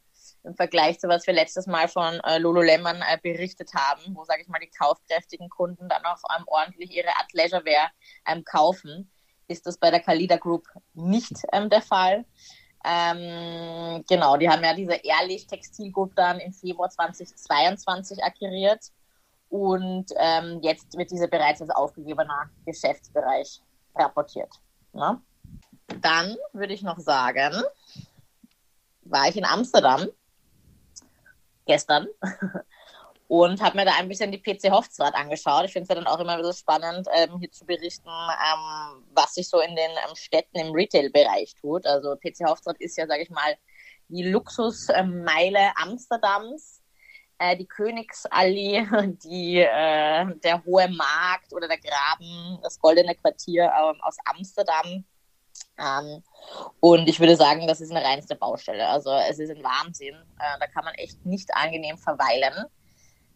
im 0.47 0.55
Vergleich 0.55 0.99
zu 0.99 1.07
was 1.07 1.27
wir 1.27 1.33
letztes 1.33 1.67
Mal 1.67 1.87
von 1.87 2.19
äh, 2.21 2.39
Lululemon 2.39 3.01
äh, 3.01 3.17
berichtet 3.21 3.73
haben, 3.75 4.15
wo, 4.15 4.23
sage 4.23 4.41
ich 4.41 4.47
mal, 4.47 4.59
die 4.59 4.71
kaufkräftigen 4.71 5.49
Kunden 5.49 5.87
dann 5.89 6.03
auch 6.05 6.21
ähm, 6.35 6.45
ordentlich 6.47 6.95
ihre 6.95 7.09
Athleisure-Wear 7.19 7.91
ähm, 8.27 8.43
kaufen, 8.43 9.11
ist 9.47 9.67
das 9.67 9.77
bei 9.77 9.91
der 9.91 9.99
Kalida 9.99 10.37
Group 10.37 10.65
nicht 10.93 11.33
ähm, 11.51 11.69
der 11.69 11.81
Fall. 11.81 12.25
Ähm, 12.85 14.03
genau, 14.07 14.37
die 14.37 14.49
haben 14.49 14.63
ja 14.63 14.73
diese 14.73 14.95
Ehrlich 14.95 15.47
Textil 15.47 15.91
dann 16.15 16.39
im 16.39 16.53
Februar 16.53 16.89
2022 16.89 18.23
akquiriert 18.23 18.85
und 19.49 20.05
ähm, 20.17 20.59
jetzt 20.61 20.97
wird 20.97 21.11
diese 21.11 21.27
bereits 21.27 21.61
als 21.61 21.71
aufgegebener 21.71 22.49
Geschäftsbereich 22.65 23.61
rapportiert. 23.95 24.53
Ne? 24.93 25.21
Dann 26.01 26.35
würde 26.53 26.73
ich 26.73 26.83
noch 26.83 26.99
sagen, 26.99 27.61
war 29.01 29.27
ich 29.27 29.37
in 29.37 29.45
Amsterdam 29.45 30.07
gestern 31.67 32.07
und 33.27 33.61
habe 33.61 33.77
mir 33.77 33.85
da 33.85 33.93
ein 33.97 34.07
bisschen 34.07 34.31
die 34.31 34.41
PC 34.41 34.71
Hofzwart 34.71 35.15
angeschaut. 35.15 35.65
Ich 35.65 35.73
finde 35.73 35.83
es 35.83 35.89
ja 35.89 35.95
dann 35.95 36.07
auch 36.07 36.19
immer 36.19 36.37
wieder 36.37 36.53
spannend, 36.53 37.07
ähm, 37.13 37.39
hier 37.39 37.51
zu 37.51 37.65
berichten, 37.65 38.09
ähm, 38.09 39.03
was 39.13 39.35
sich 39.35 39.49
so 39.49 39.59
in 39.59 39.75
den 39.75 39.91
ähm, 39.91 40.15
Städten 40.15 40.57
im 40.57 40.71
Retail-Bereich 40.71 41.55
tut. 41.59 41.85
Also 41.85 42.15
PC 42.15 42.47
Hofzwart 42.47 42.79
ist 42.79 42.97
ja, 42.97 43.05
sage 43.05 43.23
ich 43.23 43.29
mal, 43.29 43.55
die 44.07 44.23
Luxusmeile 44.23 45.75
Amsterdams, 45.75 46.81
äh, 47.39 47.57
die 47.57 47.67
Königsallee, 47.67 48.87
die, 49.23 49.59
äh, 49.59 50.25
der 50.43 50.63
Hohe 50.65 50.89
Markt 50.89 51.53
oder 51.53 51.67
der 51.67 51.79
Graben, 51.79 52.59
das 52.63 52.79
Goldene 52.79 53.15
Quartier 53.15 53.65
äh, 53.65 53.93
aus 54.01 54.17
Amsterdam. 54.25 55.05
Ähm, 55.77 56.23
und 56.79 57.07
ich 57.07 57.19
würde 57.19 57.35
sagen, 57.35 57.67
das 57.67 57.81
ist 57.81 57.91
eine 57.91 58.03
reinste 58.03 58.35
Baustelle. 58.35 58.87
Also 58.87 59.11
es 59.11 59.39
ist 59.39 59.51
ein 59.51 59.63
Wahnsinn. 59.63 60.15
Äh, 60.15 60.59
da 60.59 60.67
kann 60.67 60.85
man 60.85 60.93
echt 60.95 61.25
nicht 61.25 61.53
angenehm 61.55 61.97
verweilen. 61.97 62.65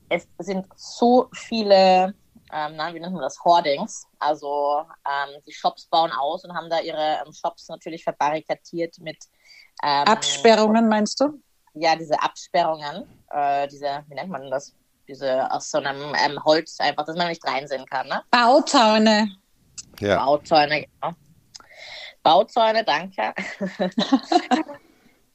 Es 0.10 0.28
sind 0.40 0.66
so 0.76 1.30
viele, 1.34 2.14
ähm, 2.52 2.74
na, 2.76 2.94
wie 2.94 3.00
nennt 3.00 3.14
man 3.14 3.22
das, 3.22 3.44
Hoardings. 3.44 4.08
Also 4.20 4.84
ähm, 5.06 5.42
die 5.48 5.54
Shops 5.54 5.86
bauen 5.86 6.12
aus 6.12 6.44
und 6.44 6.54
haben 6.54 6.70
da 6.70 6.80
ihre 6.80 7.22
ähm, 7.26 7.32
Shops 7.34 7.70
natürlich 7.70 8.04
verbarrikadiert 8.04 8.98
mit 9.00 9.18
ähm, 9.84 10.06
Absperrungen, 10.06 10.90
meinst 10.90 11.20
du? 11.20 11.42
Ja, 11.74 11.96
diese 11.96 12.22
Absperrungen, 12.22 13.08
äh, 13.30 13.68
diese, 13.68 14.04
wie 14.08 14.16
nennt 14.16 14.30
man 14.30 14.50
das? 14.50 14.76
Diese 15.08 15.50
aus 15.52 15.72
so 15.72 15.78
einem 15.78 16.14
ähm, 16.16 16.44
Holz 16.44 16.80
einfach, 16.80 17.06
dass 17.06 17.16
man 17.16 17.30
nicht 17.30 17.46
reinsehen 17.46 17.86
kann. 17.86 18.08
Ne? 18.08 18.22
Bauzäune. 18.30 19.32
Ja. 20.00 20.26
Bauzäune, 20.26 20.86
genau. 20.86 21.16
Bauzäune, 22.24 22.84
danke. 22.84 23.34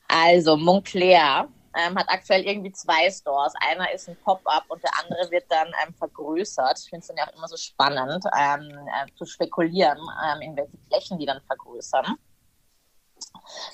also, 0.09 0.57
Montclair 0.57 1.49
ähm, 1.77 1.97
hat 1.97 2.09
aktuell 2.09 2.43
irgendwie 2.43 2.73
zwei 2.73 3.11
Stores. 3.11 3.53
Einer 3.61 3.93
ist 3.93 4.09
ein 4.09 4.17
Pop-up 4.25 4.65
und 4.69 4.83
der 4.83 4.91
andere 5.03 5.31
wird 5.31 5.45
dann 5.51 5.69
ähm, 5.85 5.95
vergrößert. 5.95 6.79
Ich 6.79 6.89
finde 6.89 7.01
es 7.01 7.09
dann 7.09 7.17
ja 7.17 7.29
auch 7.29 7.37
immer 7.37 7.49
so 7.49 7.57
spannend, 7.57 8.25
ähm, 8.37 8.71
äh, 8.71 9.15
zu 9.17 9.27
spekulieren, 9.27 9.99
ähm, 10.25 10.41
in 10.43 10.57
welche 10.57 10.79
Flächen 10.89 11.19
die 11.19 11.27
dann 11.27 11.41
vergrößern. 11.43 12.17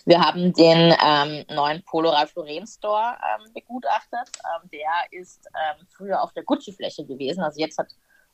Wir 0.04 0.20
haben 0.20 0.52
den 0.52 0.94
ähm, 1.04 1.44
neuen 1.48 1.82
Polo 1.84 2.10
Ralph 2.10 2.34
Lauren 2.34 2.66
Store 2.66 3.16
ähm, 3.16 3.52
begutachtet. 3.52 4.30
der 4.72 5.18
ist 5.18 5.48
früher 5.96 6.22
auf 6.22 6.32
der 6.32 6.44
Gucci-Fläche 6.44 7.04
gewesen. 7.04 7.42
Also 7.42 7.58
jetzt 7.58 7.78
hat 7.78 7.88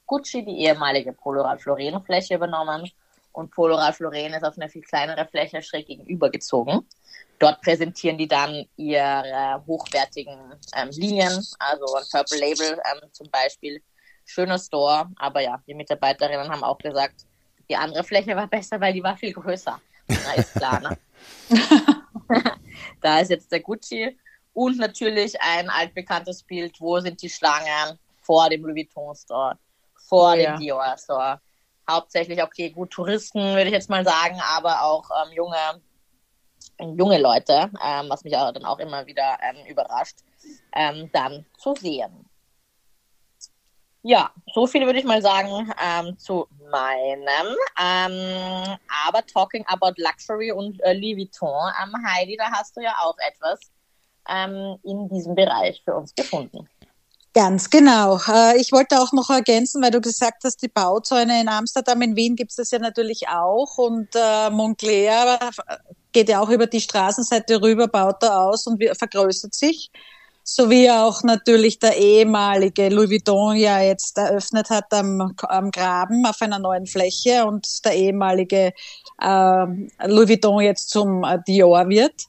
Gucci 0.06 0.44
die 0.44 0.64
ehemalige 0.64 1.12
Polo 1.12 1.42
Ralph 1.42 1.64
Lauren 1.64 2.02
Fläche 2.02 2.34
übernommen 2.34 2.90
und 3.38 3.52
Polo 3.52 3.76
Ralph 3.76 4.00
Lauren 4.00 4.34
ist 4.34 4.42
auf 4.42 4.58
eine 4.58 4.68
viel 4.68 4.82
kleinere 4.82 5.24
Fläche 5.24 5.62
schräg 5.62 5.86
gegenüber 5.86 6.28
gezogen. 6.28 6.84
Dort 7.38 7.60
präsentieren 7.60 8.18
die 8.18 8.26
dann 8.26 8.66
ihre 8.76 9.62
hochwertigen 9.64 10.54
ähm, 10.74 10.88
Linien, 10.90 11.46
also 11.60 11.94
ein 11.94 12.04
Purple 12.10 12.38
Label 12.38 12.72
ähm, 12.72 13.08
zum 13.12 13.30
Beispiel. 13.30 13.80
Schöner 14.24 14.58
Store, 14.58 15.08
aber 15.16 15.40
ja, 15.40 15.62
die 15.68 15.74
Mitarbeiterinnen 15.74 16.50
haben 16.50 16.64
auch 16.64 16.78
gesagt, 16.78 17.26
die 17.70 17.76
andere 17.76 18.02
Fläche 18.02 18.34
war 18.34 18.48
besser, 18.48 18.80
weil 18.80 18.92
die 18.92 19.04
war 19.04 19.16
viel 19.16 19.32
größer. 19.32 19.80
Na, 20.08 20.32
ist 20.34 20.54
klar, 20.54 20.80
ne? 20.80 20.98
da 23.00 23.20
ist 23.20 23.30
jetzt 23.30 23.52
der 23.52 23.60
Gucci 23.60 24.18
und 24.52 24.78
natürlich 24.78 25.40
ein 25.40 25.70
altbekanntes 25.70 26.42
Bild, 26.42 26.80
wo 26.80 26.98
sind 26.98 27.22
die 27.22 27.30
Schlangen 27.30 28.00
vor 28.20 28.50
dem 28.50 28.62
Louis 28.64 28.88
Vuitton 28.88 29.14
Store, 29.14 29.56
vor 29.94 30.32
oh, 30.32 30.34
dem 30.34 30.42
ja. 30.42 30.56
Dior 30.56 30.96
Store 30.98 31.40
hauptsächlich, 31.88 32.42
okay, 32.42 32.70
gut, 32.70 32.90
Touristen 32.90 33.40
würde 33.40 33.66
ich 33.66 33.72
jetzt 33.72 33.90
mal 33.90 34.04
sagen, 34.04 34.40
aber 34.56 34.82
auch 34.82 35.08
ähm, 35.24 35.32
junge, 35.32 35.56
junge 36.96 37.18
Leute, 37.18 37.70
ähm, 37.84 38.06
was 38.08 38.24
mich 38.24 38.36
auch 38.36 38.52
dann 38.52 38.64
auch 38.64 38.78
immer 38.78 39.06
wieder 39.06 39.38
ähm, 39.42 39.66
überrascht, 39.66 40.18
ähm, 40.74 41.10
dann 41.12 41.46
zu 41.56 41.74
sehen. 41.74 42.24
Ja, 44.02 44.30
so 44.54 44.66
viel 44.66 44.86
würde 44.86 45.00
ich 45.00 45.04
mal 45.04 45.20
sagen 45.20 45.72
ähm, 45.84 46.16
zu 46.18 46.46
meinem. 46.70 47.56
Ähm, 47.78 48.78
aber 49.06 49.26
talking 49.26 49.64
about 49.66 49.94
Luxury 49.96 50.52
und 50.52 50.80
äh, 50.82 50.94
Louis 50.94 51.16
Vuitton, 51.16 51.72
Heidi, 52.06 52.36
da 52.36 52.50
hast 52.50 52.76
du 52.76 52.80
ja 52.80 52.94
auch 53.02 53.16
etwas 53.18 53.60
in 54.82 55.08
diesem 55.08 55.34
Bereich 55.34 55.80
für 55.82 55.94
uns 55.94 56.14
gefunden. 56.14 56.68
Ganz 57.38 57.70
genau. 57.70 58.18
Äh, 58.26 58.60
ich 58.60 58.72
wollte 58.72 59.00
auch 59.00 59.12
noch 59.12 59.30
ergänzen, 59.30 59.80
weil 59.80 59.92
du 59.92 60.00
gesagt 60.00 60.42
hast, 60.42 60.60
die 60.60 60.66
Bauzäune 60.66 61.40
in 61.40 61.48
Amsterdam, 61.48 62.02
in 62.02 62.16
Wien 62.16 62.34
gibt 62.34 62.50
es 62.50 62.56
das 62.56 62.72
ja 62.72 62.80
natürlich 62.80 63.28
auch 63.28 63.78
und 63.78 64.08
äh, 64.16 64.50
Montclair 64.50 65.38
geht 66.10 66.30
ja 66.30 66.40
auch 66.40 66.48
über 66.48 66.66
die 66.66 66.80
Straßenseite 66.80 67.62
rüber, 67.62 67.86
baut 67.86 68.24
da 68.24 68.40
aus 68.42 68.66
und 68.66 68.82
vergrößert 68.82 69.54
sich. 69.54 69.92
So 70.42 70.68
wie 70.68 70.90
auch 70.90 71.22
natürlich 71.22 71.78
der 71.78 71.96
ehemalige 71.96 72.88
Louis 72.88 73.08
Vuitton 73.08 73.54
ja 73.54 73.82
jetzt 73.82 74.18
eröffnet 74.18 74.68
hat 74.70 74.92
am, 74.92 75.32
am 75.46 75.70
Graben 75.70 76.26
auf 76.26 76.42
einer 76.42 76.58
neuen 76.58 76.86
Fläche 76.86 77.46
und 77.46 77.84
der 77.84 77.94
ehemalige 77.94 78.72
äh, 79.22 79.66
Louis 80.08 80.28
Vuitton 80.28 80.62
jetzt 80.62 80.90
zum 80.90 81.22
äh, 81.22 81.38
Dior 81.46 81.88
wird. 81.88 82.20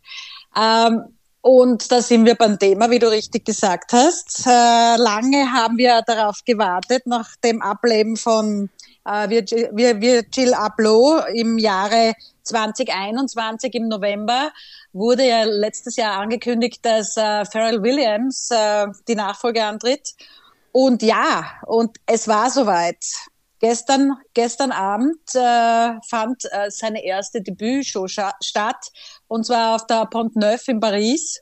Ähm, 0.56 1.19
und 1.42 1.92
da 1.92 2.02
sind 2.02 2.26
wir 2.26 2.36
beim 2.36 2.60
Thema, 2.60 2.90
wie 2.90 3.00
du 3.00 3.10
richtig 3.10 3.46
gesagt 3.46 3.94
hast. 3.94 4.46
Äh, 4.46 4.98
lange 4.98 5.52
haben 5.52 5.78
wir 5.78 6.02
darauf 6.06 6.40
gewartet, 6.46 7.06
nach 7.06 7.36
dem 7.38 7.62
Ableben 7.62 8.18
von 8.18 8.70
äh, 9.06 9.30
Virgil 9.30 10.54
Abloh 10.54 11.20
im 11.34 11.58
Jahre 11.58 12.14
2021 12.44 13.74
im 13.76 13.88
November 13.88 14.52
wurde 14.92 15.28
ja 15.28 15.44
letztes 15.44 15.96
Jahr 15.96 16.20
angekündigt, 16.20 16.84
dass 16.84 17.16
äh, 17.16 17.46
Pharrell 17.46 17.84
Williams 17.84 18.50
die 19.08 19.16
Nachfolge 19.16 19.64
antritt. 19.64 20.16
Und 20.72 21.02
ja, 21.02 21.46
und 21.66 21.98
es 22.06 22.28
war 22.28 22.50
soweit. 22.50 23.04
Gestern, 23.60 24.14
gestern 24.34 24.72
Abend 24.72 25.20
äh, 25.36 26.00
fand 26.08 26.46
äh, 26.46 26.70
seine 26.72 27.04
erste 27.04 27.42
Debütshow 27.42 28.08
statt, 28.08 28.92
und 29.30 29.46
zwar 29.46 29.76
auf 29.76 29.88
der 29.88 30.06
Pont 30.08 30.36
Neuf 30.36 30.68
in 30.68 30.82
Paris. 30.82 31.40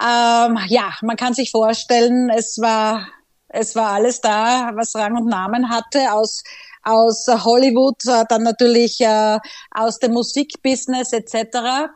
Ähm, 0.00 0.58
ja, 0.68 0.94
man 1.02 1.16
kann 1.16 1.34
sich 1.34 1.50
vorstellen, 1.50 2.30
es 2.30 2.58
war, 2.58 3.06
es 3.48 3.76
war 3.76 3.90
alles 3.92 4.22
da, 4.22 4.70
was 4.74 4.94
Rang 4.94 5.16
und 5.18 5.26
Namen 5.26 5.68
hatte, 5.68 6.12
aus, 6.12 6.42
aus 6.82 7.26
Hollywood, 7.28 8.02
äh, 8.06 8.24
dann 8.28 8.44
natürlich 8.44 8.98
äh, 9.00 9.38
aus 9.72 9.98
dem 9.98 10.12
Musikbusiness 10.12 11.12
etc. 11.12 11.90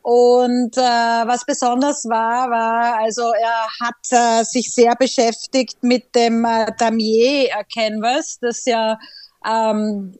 Und 0.00 0.76
äh, 0.78 0.80
was 0.80 1.44
besonders 1.44 2.04
war, 2.08 2.50
war, 2.50 2.98
also 2.98 3.32
er 3.32 3.66
hat 3.80 4.40
äh, 4.40 4.44
sich 4.44 4.72
sehr 4.72 4.94
beschäftigt 4.96 5.82
mit 5.82 6.14
dem 6.14 6.44
äh, 6.44 6.72
Damier 6.78 7.50
Canvas, 7.72 8.38
das 8.40 8.64
ja 8.64 8.96
ähm, 9.44 10.16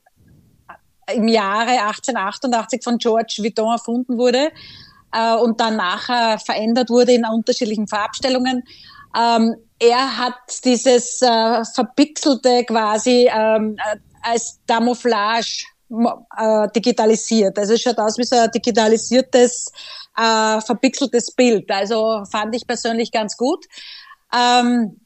im 1.11 1.27
Jahre 1.27 1.71
1888 1.71 2.83
von 2.83 2.97
George 2.97 3.37
Vuitton 3.39 3.71
erfunden 3.71 4.17
wurde 4.17 4.51
äh, 5.11 5.35
und 5.35 5.59
dann 5.59 5.77
nachher 5.77 6.39
verändert 6.39 6.89
wurde 6.89 7.13
in 7.13 7.25
unterschiedlichen 7.25 7.87
Farbstellungen. 7.87 8.63
Ähm, 9.15 9.55
er 9.79 10.17
hat 10.17 10.35
dieses 10.63 11.21
äh, 11.21 11.65
verpixelte 11.65 12.63
quasi 12.65 13.29
ähm, 13.31 13.75
äh, 13.77 13.97
als 14.21 14.59
Camouflage 14.67 15.65
äh, 16.37 16.67
digitalisiert. 16.75 17.57
Also 17.57 17.73
es 17.73 17.81
schaut 17.81 17.99
aus 17.99 18.17
wie 18.17 18.23
so 18.23 18.35
ein 18.35 18.49
digitalisiertes, 18.51 19.71
äh, 20.17 20.61
verpixeltes 20.61 21.31
Bild. 21.31 21.69
Also 21.69 22.23
fand 22.31 22.55
ich 22.55 22.65
persönlich 22.65 23.11
ganz 23.11 23.37
gut. 23.37 23.65
Ähm, 24.33 24.99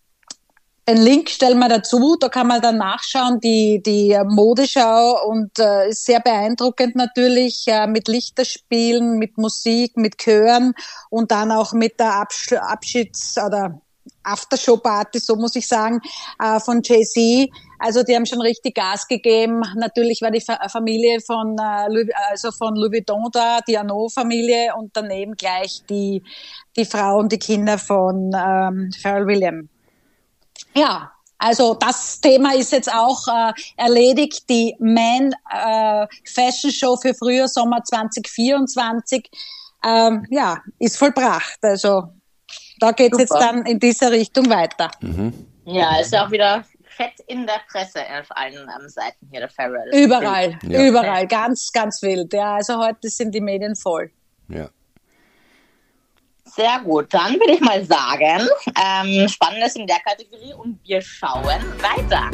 einen 0.87 1.03
Link 1.03 1.29
stellen 1.29 1.59
wir 1.59 1.67
dazu, 1.67 2.15
da 2.17 2.29
kann 2.29 2.47
man 2.47 2.61
dann 2.61 2.77
nachschauen, 2.77 3.41
die, 3.41 3.83
die 3.85 4.17
Modeschau 4.25 5.27
und 5.27 5.59
äh, 5.59 5.89
ist 5.89 6.05
sehr 6.05 6.21
beeindruckend 6.21 6.95
natürlich, 6.95 7.65
äh, 7.67 7.87
mit 7.87 8.07
Lichterspielen, 8.07 9.19
mit 9.19 9.37
Musik, 9.37 9.97
mit 9.97 10.17
Chören 10.17 10.73
und 11.09 11.31
dann 11.31 11.51
auch 11.51 11.73
mit 11.73 11.99
der 11.99 12.13
Absch 12.15 12.53
Abschieds- 12.53 13.37
oder 13.37 13.81
Aftershow-Party, 14.23 15.19
so 15.19 15.35
muss 15.35 15.55
ich 15.55 15.67
sagen, 15.67 15.99
äh, 16.41 16.59
von 16.61 16.81
Jay-Z. 16.81 17.49
Also 17.79 18.03
die 18.03 18.15
haben 18.15 18.25
schon 18.25 18.41
richtig 18.41 18.75
Gas 18.75 19.07
gegeben. 19.07 19.63
Natürlich 19.75 20.21
war 20.21 20.31
die 20.31 20.43
Familie 20.71 21.19
von, 21.19 21.57
äh, 21.59 22.05
also 22.29 22.51
von 22.51 22.75
Louis 22.75 22.93
Vuitton 22.93 23.27
da, 23.33 23.59
die 23.67 23.77
Arnaud-Familie 23.77 24.73
und 24.77 24.91
daneben 24.93 25.35
gleich 25.35 25.83
die, 25.89 26.23
die 26.77 26.85
Frau 26.85 27.19
und 27.19 27.31
die 27.33 27.39
Kinder 27.39 27.77
von 27.77 28.31
ähm, 28.33 28.89
Pharrell 29.01 29.27
Williams. 29.27 29.67
Ja, 30.73 31.11
also 31.37 31.75
das 31.75 32.19
Thema 32.19 32.55
ist 32.55 32.71
jetzt 32.71 32.91
auch 32.91 33.27
äh, 33.27 33.53
erledigt. 33.75 34.49
Die 34.49 34.75
Man 34.79 35.33
äh, 35.51 36.07
Fashion 36.25 36.71
Show 36.71 36.97
für 36.97 37.13
Frühjahr 37.13 37.47
Sommer 37.47 37.83
2024 37.83 39.29
ähm, 39.83 40.25
ja, 40.29 40.61
ist 40.79 40.97
vollbracht. 40.97 41.59
Also 41.61 42.09
da 42.79 42.91
geht 42.91 43.13
es 43.13 43.19
jetzt 43.19 43.33
dann 43.33 43.65
in 43.65 43.79
diese 43.79 44.11
Richtung 44.11 44.49
weiter. 44.49 44.89
Mhm. 45.01 45.33
Ja, 45.65 45.99
ist 45.99 46.13
ja 46.13 46.25
auch 46.25 46.31
wieder 46.31 46.63
fett 46.85 47.19
in 47.27 47.45
der 47.45 47.59
Presse 47.69 47.99
auf 48.19 48.25
allen 48.29 48.55
ähm, 48.55 48.89
Seiten 48.89 49.27
hier, 49.29 49.41
der 49.41 49.49
Farrell. 49.49 49.89
Überall, 49.93 50.57
ja. 50.63 50.83
überall, 50.83 51.27
ganz, 51.27 51.71
ganz 51.71 52.01
wild. 52.01 52.33
Ja, 52.33 52.55
also 52.55 52.79
heute 52.79 53.09
sind 53.09 53.33
die 53.35 53.41
Medien 53.41 53.75
voll. 53.75 54.11
Ja. 54.47 54.69
Sehr 56.57 56.79
gut, 56.83 57.13
dann 57.13 57.33
würde 57.33 57.53
ich 57.53 57.61
mal 57.61 57.85
sagen, 57.85 58.49
ähm, 58.75 59.27
Spannendes 59.27 59.75
in 59.75 59.85
der 59.85 59.99
Kategorie 59.99 60.55
und 60.55 60.79
wir 60.85 61.03
schauen 61.03 61.43
weiter. 61.43 62.31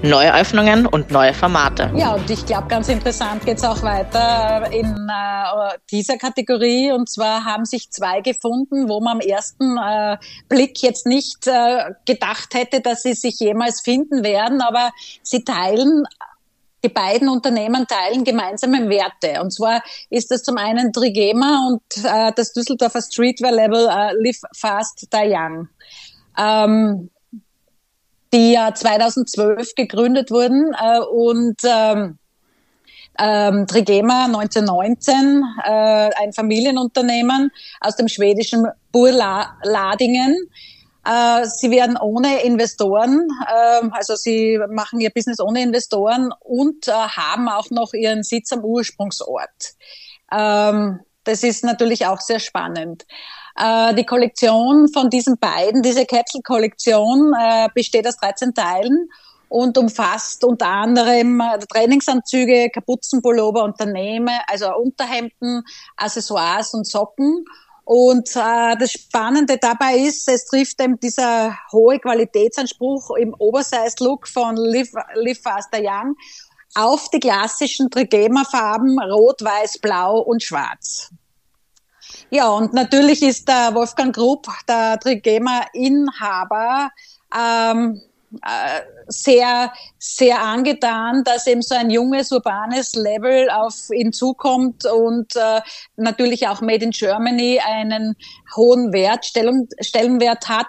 Neue 0.00 0.34
Öffnungen 0.34 0.86
und 0.86 1.10
neue 1.10 1.34
Formate. 1.34 1.90
Ja, 1.94 2.14
und 2.14 2.30
ich 2.30 2.46
glaube, 2.46 2.68
ganz 2.68 2.88
interessant 2.88 3.44
geht 3.44 3.58
es 3.58 3.64
auch 3.64 3.82
weiter 3.82 4.70
in 4.72 4.86
äh, 5.10 5.78
dieser 5.90 6.16
Kategorie. 6.16 6.90
Und 6.92 7.10
zwar 7.10 7.44
haben 7.44 7.66
sich 7.66 7.90
zwei 7.90 8.22
gefunden, 8.22 8.88
wo 8.88 9.00
man 9.00 9.14
am 9.16 9.20
ersten 9.20 9.76
äh, 9.76 10.16
Blick 10.48 10.82
jetzt 10.82 11.06
nicht 11.06 11.46
äh, 11.46 11.92
gedacht 12.06 12.54
hätte, 12.54 12.80
dass 12.80 13.02
sie 13.02 13.12
sich 13.12 13.40
jemals 13.40 13.82
finden 13.82 14.24
werden, 14.24 14.62
aber 14.62 14.90
sie 15.22 15.44
teilen 15.44 16.04
die 16.86 16.92
beiden 16.92 17.28
Unternehmen 17.28 17.86
teilen 17.86 18.24
gemeinsame 18.24 18.88
Werte. 18.88 19.42
Und 19.42 19.52
zwar 19.52 19.82
ist 20.10 20.30
das 20.30 20.42
zum 20.42 20.56
einen 20.56 20.92
Trigema 20.92 21.68
und 21.68 21.82
äh, 22.04 22.32
das 22.34 22.52
Düsseldorfer 22.52 23.02
Streetwear-Label 23.02 23.88
äh, 23.88 24.12
Live 24.22 24.40
Fast 24.54 25.08
Die 25.12 25.32
Young. 25.32 25.68
Ähm, 26.38 27.10
die 28.32 28.52
ja 28.52 28.74
2012 28.74 29.74
gegründet 29.74 30.30
wurden 30.30 30.74
äh, 30.74 31.00
und 31.00 31.56
ähm, 31.64 32.18
ähm, 33.18 33.66
Trigema 33.66 34.26
1919, 34.26 35.42
äh, 35.64 35.70
ein 35.70 36.32
Familienunternehmen 36.34 37.50
aus 37.80 37.96
dem 37.96 38.08
schwedischen 38.08 38.66
Burladingen. 38.92 40.36
Äh, 41.06 41.46
sie 41.46 41.70
werden 41.70 41.96
ohne 41.96 42.42
Investoren, 42.42 43.28
äh, 43.46 43.88
also 43.92 44.16
sie 44.16 44.58
machen 44.68 45.00
ihr 45.00 45.10
Business 45.10 45.38
ohne 45.38 45.62
Investoren 45.62 46.30
und 46.40 46.88
äh, 46.88 46.92
haben 46.92 47.48
auch 47.48 47.70
noch 47.70 47.92
ihren 47.92 48.24
Sitz 48.24 48.52
am 48.52 48.64
Ursprungsort. 48.64 49.74
Ähm, 50.32 51.00
das 51.22 51.44
ist 51.44 51.64
natürlich 51.64 52.06
auch 52.06 52.20
sehr 52.20 52.40
spannend. 52.40 53.06
Äh, 53.56 53.94
die 53.94 54.04
Kollektion 54.04 54.88
von 54.88 55.08
diesen 55.08 55.38
beiden, 55.38 55.82
diese 55.82 56.06
Capsule-Kollektion, 56.06 57.32
besteht 57.74 58.06
aus 58.08 58.16
13 58.16 58.54
Teilen 58.54 59.08
und 59.48 59.78
umfasst 59.78 60.44
unter 60.44 60.66
anderem 60.66 61.40
Trainingsanzüge, 61.72 62.70
Kapuzenpullover, 62.70 63.62
Unternehmen, 63.62 64.36
also 64.48 64.74
Unterhemden, 64.74 65.62
Accessoires 65.96 66.74
und 66.74 66.86
Socken. 66.86 67.44
Und 67.86 68.34
äh, 68.34 68.76
das 68.80 68.90
Spannende 68.90 69.58
dabei 69.58 69.96
ist, 69.98 70.28
es 70.28 70.44
trifft 70.46 70.80
eben 70.80 70.98
dieser 70.98 71.56
hohe 71.70 72.00
Qualitätsanspruch 72.00 73.12
im 73.16 73.32
Oversize-Look 73.38 74.26
von 74.26 74.56
Live, 74.56 74.90
Live 75.14 75.40
Faster 75.40 75.78
Young 75.80 76.16
auf 76.74 77.08
die 77.10 77.20
klassischen 77.20 77.88
Trigema-Farben 77.88 78.98
Rot, 78.98 79.40
Weiß, 79.40 79.78
Blau 79.78 80.18
und 80.18 80.42
Schwarz. 80.42 81.10
Ja, 82.30 82.48
und 82.48 82.74
natürlich 82.74 83.22
ist 83.22 83.46
der 83.46 83.72
Wolfgang 83.72 84.12
Grupp, 84.12 84.48
der 84.68 84.98
Trigema-Inhaber, 84.98 86.90
ähm, 87.32 88.02
äh, 88.02 88.05
sehr, 89.08 89.72
sehr 89.98 90.42
angetan, 90.42 91.22
dass 91.24 91.46
eben 91.46 91.62
so 91.62 91.74
ein 91.74 91.90
junges, 91.90 92.32
urbanes 92.32 92.94
Level 92.94 93.48
auf 93.50 93.90
ihn 93.92 94.12
zukommt 94.12 94.84
und 94.84 95.36
äh, 95.36 95.60
natürlich 95.96 96.48
auch 96.48 96.60
Made 96.60 96.84
in 96.84 96.90
Germany 96.90 97.60
einen 97.64 98.16
hohen 98.56 98.92
Wert, 98.92 99.24
Stellung, 99.24 99.68
Stellenwert 99.80 100.48
hat 100.48 100.66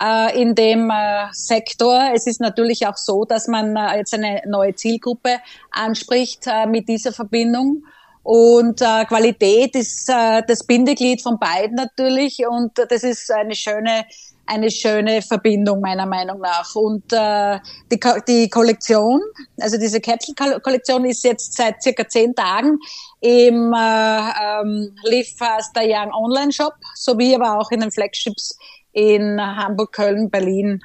äh, 0.00 0.40
in 0.40 0.54
dem 0.54 0.90
äh, 0.90 1.26
Sektor. 1.32 2.10
Es 2.14 2.26
ist 2.26 2.40
natürlich 2.40 2.86
auch 2.86 2.96
so, 2.96 3.24
dass 3.24 3.48
man 3.48 3.76
äh, 3.76 3.98
jetzt 3.98 4.14
eine 4.14 4.42
neue 4.46 4.74
Zielgruppe 4.74 5.38
anspricht 5.70 6.46
äh, 6.46 6.66
mit 6.66 6.88
dieser 6.88 7.12
Verbindung. 7.12 7.84
Und 8.22 8.82
äh, 8.82 9.04
Qualität 9.06 9.74
ist 9.74 10.08
äh, 10.08 10.42
das 10.46 10.64
Bindeglied 10.64 11.22
von 11.22 11.38
beiden 11.38 11.76
natürlich 11.76 12.46
und 12.46 12.72
das 12.76 13.02
ist 13.02 13.30
eine 13.30 13.54
schöne 13.54 14.04
eine 14.48 14.70
schöne 14.70 15.22
Verbindung 15.22 15.80
meiner 15.80 16.06
Meinung 16.06 16.40
nach. 16.40 16.74
Und 16.74 17.12
äh, 17.12 17.58
die, 17.92 18.00
die 18.26 18.48
Kollektion, 18.48 19.20
also 19.60 19.78
diese 19.78 20.00
Capsule-Kollektion 20.00 21.04
ist 21.04 21.24
jetzt 21.24 21.54
seit 21.54 21.82
circa 21.82 22.08
zehn 22.08 22.34
Tagen 22.34 22.78
im 23.20 23.72
äh, 23.72 23.78
ähm, 23.78 24.96
Live 25.04 25.36
Faster 25.36 25.82
Young 25.84 26.12
Online-Shop, 26.12 26.74
sowie 26.94 27.34
aber 27.34 27.58
auch 27.58 27.70
in 27.70 27.80
den 27.80 27.90
Flagships 27.90 28.58
in 28.92 29.40
Hamburg, 29.40 29.92
Köln, 29.92 30.30
Berlin 30.30 30.82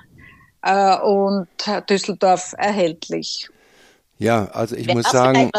äh, 0.62 0.98
und 0.98 1.48
Düsseldorf 1.90 2.54
erhältlich. 2.58 3.50
Ja, 4.18 4.46
also 4.52 4.76
ich 4.76 4.88
Wer 4.88 4.96
muss 4.96 5.10
sagen. 5.10 5.52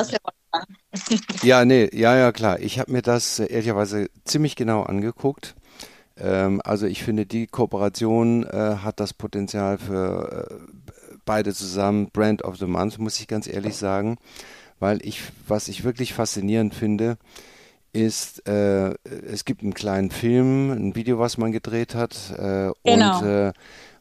ja, 1.43 1.65
nee, 1.65 1.91
ja, 1.93 2.17
ja, 2.17 2.33
klar. 2.33 2.61
Ich 2.61 2.79
habe 2.79 2.93
mir 2.93 3.03
das 3.03 3.39
äh, 3.39 3.47
ehrlicherweise 3.47 4.09
ziemlich 4.25 4.57
genau 4.57 4.83
angeguckt. 4.83 5.55
Ähm, 6.19 6.61
also 6.65 6.87
ich 6.87 7.03
finde, 7.03 7.27
die 7.27 7.47
Kooperation 7.47 8.45
äh, 8.45 8.77
hat 8.83 9.01
das 9.01 9.13
Potenzial 9.13 9.79
für 9.79 10.49
äh, 10.51 10.55
beide 11.25 11.55
zusammen 11.55 12.11
Brand 12.11 12.45
of 12.45 12.57
the 12.59 12.67
Month, 12.67 12.99
muss 12.99 13.21
ich 13.21 13.29
ganz 13.29 13.47
ehrlich 13.47 13.77
sagen. 13.77 14.19
Weil 14.81 15.05
ich, 15.07 15.23
was 15.47 15.69
ich 15.69 15.85
wirklich 15.85 16.15
faszinierend 16.15 16.75
finde, 16.75 17.17
ist, 17.93 18.47
äh, 18.49 18.95
es 19.05 19.45
gibt 19.45 19.63
einen 19.63 19.75
kleinen 19.75 20.11
Film, 20.11 20.71
ein 20.71 20.95
Video, 20.97 21.19
was 21.19 21.39
man 21.39 21.53
gedreht 21.53 21.95
hat. 21.95 22.15
Äh, 22.37 22.73
genau. 22.85 23.19
und, 23.19 23.27
äh, 23.27 23.53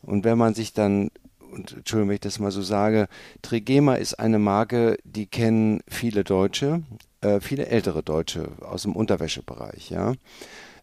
und 0.01 0.23
wenn 0.23 0.37
man 0.37 0.53
sich 0.55 0.73
dann 0.73 1.09
und 1.53 1.71
Entschuldigung, 1.73 2.09
wenn 2.09 2.15
ich 2.15 2.21
das 2.21 2.39
mal 2.39 2.51
so 2.51 2.61
sage, 2.61 3.07
Trigema 3.41 3.95
ist 3.95 4.15
eine 4.15 4.39
Marke, 4.39 4.97
die 5.03 5.27
kennen 5.27 5.81
viele 5.87 6.23
Deutsche, 6.23 6.81
äh, 7.21 7.39
viele 7.39 7.67
ältere 7.67 8.03
Deutsche 8.03 8.49
aus 8.61 8.83
dem 8.83 8.95
Unterwäschebereich, 8.95 9.89
ja. 9.89 10.13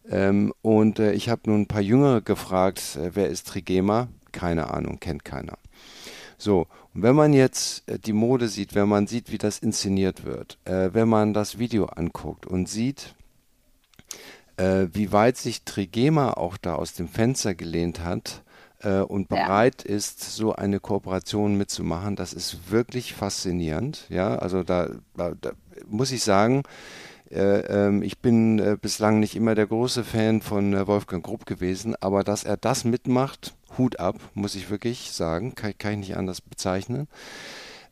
Ähm, 0.09 0.53
und 0.61 0.99
äh, 0.99 1.13
ich 1.13 1.29
habe 1.29 1.41
nun 1.45 1.61
ein 1.61 1.67
paar 1.67 1.81
Jüngere 1.81 2.21
gefragt, 2.21 2.97
äh, 2.97 3.11
wer 3.13 3.29
ist 3.29 3.47
Trigema? 3.47 4.07
Keine 4.31 4.71
Ahnung, 4.71 4.99
kennt 4.99 5.25
keiner. 5.25 5.57
So, 6.37 6.67
und 6.93 7.03
wenn 7.03 7.15
man 7.15 7.33
jetzt 7.33 7.87
äh, 7.87 7.99
die 7.99 8.13
Mode 8.13 8.47
sieht, 8.47 8.73
wenn 8.73 8.89
man 8.89 9.07
sieht, 9.07 9.31
wie 9.31 9.37
das 9.37 9.59
inszeniert 9.59 10.23
wird, 10.25 10.57
äh, 10.65 10.89
wenn 10.93 11.07
man 11.07 11.33
das 11.33 11.59
Video 11.59 11.85
anguckt 11.85 12.45
und 12.45 12.67
sieht, 12.67 13.13
äh, 14.57 14.87
wie 14.91 15.11
weit 15.11 15.37
sich 15.37 15.63
Trigema 15.63 16.31
auch 16.33 16.57
da 16.57 16.75
aus 16.75 16.93
dem 16.93 17.07
Fenster 17.07 17.53
gelehnt 17.53 18.03
hat 18.03 18.41
äh, 18.79 18.99
und 18.99 19.29
bereit 19.29 19.85
ja. 19.87 19.95
ist, 19.95 20.21
so 20.21 20.55
eine 20.55 20.79
Kooperation 20.79 21.57
mitzumachen, 21.57 22.15
das 22.15 22.33
ist 22.33 22.71
wirklich 22.71 23.13
faszinierend. 23.13 24.05
Ja, 24.09 24.35
also 24.35 24.63
da, 24.63 24.89
da, 25.15 25.33
da 25.39 25.51
muss 25.87 26.11
ich 26.11 26.23
sagen, 26.23 26.63
ich 28.03 28.19
bin 28.19 28.59
äh, 28.59 28.77
bislang 28.81 29.19
nicht 29.19 29.35
immer 29.35 29.55
der 29.55 29.67
große 29.67 30.03
Fan 30.03 30.41
von 30.41 30.73
äh, 30.73 30.87
Wolfgang 30.87 31.23
Grupp 31.23 31.45
gewesen, 31.45 31.95
aber 31.99 32.23
dass 32.23 32.43
er 32.43 32.57
das 32.57 32.83
mitmacht, 32.83 33.53
Hut 33.77 33.99
ab, 33.99 34.17
muss 34.33 34.55
ich 34.55 34.69
wirklich 34.69 35.11
sagen, 35.11 35.55
kann, 35.55 35.73
kann 35.77 35.93
ich 35.93 35.99
nicht 35.99 36.17
anders 36.17 36.41
bezeichnen. 36.41 37.07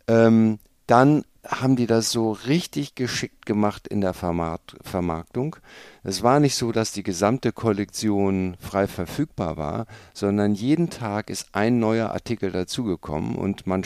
Ähm, 0.08 0.60
dann 0.88 1.24
haben 1.50 1.76
die 1.76 1.88
das 1.88 2.12
so 2.12 2.32
richtig 2.32 2.94
geschickt 2.94 3.46
gemacht 3.46 3.88
in 3.88 4.02
der 4.02 4.14
Vermarkt 4.14 4.76
Vermarktung. 4.82 5.56
Es 6.04 6.22
war 6.22 6.40
nicht 6.40 6.56
so, 6.56 6.72
dass 6.72 6.92
die 6.92 7.02
gesamte 7.02 7.52
Kollektion 7.52 8.56
frei 8.60 8.86
verfügbar 8.88 9.58
war, 9.58 9.86
sondern 10.14 10.54
jeden 10.54 10.92
Tag 10.92 11.30
ist 11.30 11.50
ein 11.54 11.80
neuer 11.80 12.12
Artikel 12.12 12.52
dazugekommen 12.52 13.36
und 13.36 13.66
man, 13.66 13.84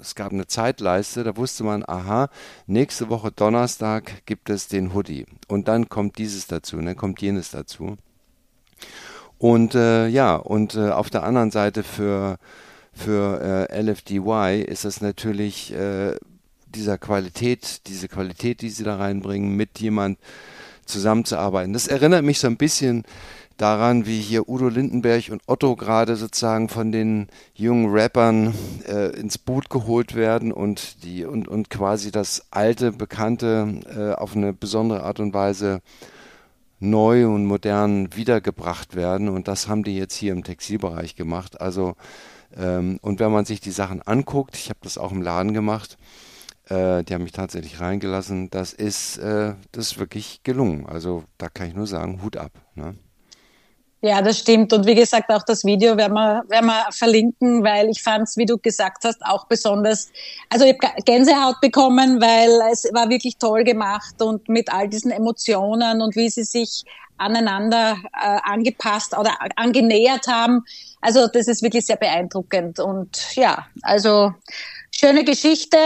es 0.00 0.14
gab 0.14 0.32
eine 0.32 0.46
Zeitleiste, 0.46 1.24
da 1.24 1.36
wusste 1.36 1.62
man, 1.64 1.84
aha, 1.86 2.30
nächste 2.66 3.10
Woche 3.10 3.30
Donnerstag 3.30 4.24
gibt 4.24 4.48
es 4.48 4.68
den 4.68 4.94
Hoodie 4.94 5.26
und 5.46 5.68
dann 5.68 5.90
kommt 5.90 6.16
dieses 6.16 6.46
dazu, 6.46 6.78
dann 6.78 6.96
kommt 6.96 7.20
jenes 7.20 7.50
dazu. 7.50 7.96
Und 9.38 9.74
äh, 9.74 10.08
ja, 10.08 10.36
und 10.36 10.74
äh, 10.74 10.88
auf 10.90 11.10
der 11.10 11.24
anderen 11.24 11.50
Seite 11.50 11.82
für, 11.82 12.38
für 12.94 13.68
äh, 13.68 13.82
LFDY 13.82 14.64
ist 14.66 14.86
es 14.86 15.02
natürlich 15.02 15.74
äh, 15.74 16.14
dieser 16.74 16.98
Qualität, 16.98 17.86
diese 17.86 18.08
Qualität, 18.08 18.60
die 18.60 18.70
sie 18.70 18.84
da 18.84 18.96
reinbringen, 18.96 19.56
mit 19.56 19.80
jemand 19.80 20.18
zusammenzuarbeiten. 20.86 21.72
Das 21.72 21.86
erinnert 21.86 22.24
mich 22.24 22.40
so 22.40 22.46
ein 22.46 22.56
bisschen 22.56 23.04
daran, 23.56 24.06
wie 24.06 24.20
hier 24.20 24.48
Udo 24.48 24.68
Lindenberg 24.68 25.30
und 25.30 25.42
Otto 25.46 25.76
gerade 25.76 26.16
sozusagen 26.16 26.68
von 26.68 26.92
den 26.92 27.28
jungen 27.54 27.90
Rappern 27.90 28.54
äh, 28.86 29.16
ins 29.18 29.38
Boot 29.38 29.70
geholt 29.70 30.14
werden 30.14 30.52
und 30.52 31.04
die 31.04 31.24
und, 31.24 31.46
und 31.48 31.70
quasi 31.70 32.10
das 32.10 32.46
alte, 32.50 32.92
bekannte 32.92 33.80
äh, 33.96 34.20
auf 34.20 34.34
eine 34.34 34.52
besondere 34.52 35.04
Art 35.04 35.20
und 35.20 35.34
Weise 35.34 35.80
neu 36.80 37.28
und 37.28 37.46
modern 37.46 38.14
wiedergebracht 38.14 38.96
werden. 38.96 39.28
Und 39.28 39.48
das 39.48 39.68
haben 39.68 39.84
die 39.84 39.96
jetzt 39.96 40.16
hier 40.16 40.32
im 40.32 40.42
Textilbereich 40.42 41.14
gemacht. 41.14 41.60
Also 41.60 41.94
ähm, 42.56 42.98
und 43.02 43.20
wenn 43.20 43.32
man 43.32 43.44
sich 43.44 43.60
die 43.60 43.70
Sachen 43.70 44.02
anguckt, 44.02 44.56
ich 44.56 44.68
habe 44.68 44.80
das 44.82 44.98
auch 44.98 45.12
im 45.12 45.22
Laden 45.22 45.54
gemacht, 45.54 45.96
äh, 46.68 47.02
die 47.04 47.14
haben 47.14 47.22
mich 47.22 47.32
tatsächlich 47.32 47.80
reingelassen. 47.80 48.50
Das 48.50 48.72
ist, 48.72 49.18
äh, 49.18 49.54
das 49.72 49.92
ist 49.92 49.98
wirklich 49.98 50.42
gelungen. 50.42 50.86
Also 50.86 51.24
da 51.38 51.48
kann 51.48 51.68
ich 51.68 51.74
nur 51.74 51.86
sagen, 51.86 52.22
Hut 52.22 52.36
ab. 52.36 52.52
Ne? 52.74 52.94
Ja, 54.04 54.20
das 54.20 54.38
stimmt. 54.38 54.70
Und 54.74 54.86
wie 54.86 54.94
gesagt, 54.94 55.30
auch 55.30 55.44
das 55.44 55.64
Video 55.64 55.96
werden 55.96 56.12
wir, 56.12 56.44
werden 56.48 56.66
wir 56.66 56.86
verlinken, 56.90 57.64
weil 57.64 57.88
ich 57.88 58.02
fand 58.02 58.28
es, 58.28 58.36
wie 58.36 58.44
du 58.44 58.58
gesagt 58.58 59.04
hast, 59.04 59.24
auch 59.24 59.46
besonders, 59.46 60.10
also 60.50 60.66
ich 60.66 60.76
habe 60.82 61.02
Gänsehaut 61.06 61.58
bekommen, 61.62 62.20
weil 62.20 62.50
es 62.70 62.84
war 62.92 63.08
wirklich 63.08 63.38
toll 63.38 63.64
gemacht 63.64 64.20
und 64.20 64.46
mit 64.50 64.70
all 64.70 64.90
diesen 64.90 65.10
Emotionen 65.10 66.02
und 66.02 66.16
wie 66.16 66.28
sie 66.28 66.44
sich 66.44 66.84
aneinander 67.16 67.96
äh, 68.12 68.40
angepasst 68.42 69.16
oder 69.16 69.38
angenähert 69.56 70.26
haben. 70.28 70.64
Also 71.00 71.26
das 71.26 71.48
ist 71.48 71.62
wirklich 71.62 71.86
sehr 71.86 71.96
beeindruckend. 71.96 72.80
Und 72.80 73.34
ja, 73.36 73.66
also 73.80 74.34
schöne 74.90 75.24
Geschichte, 75.24 75.78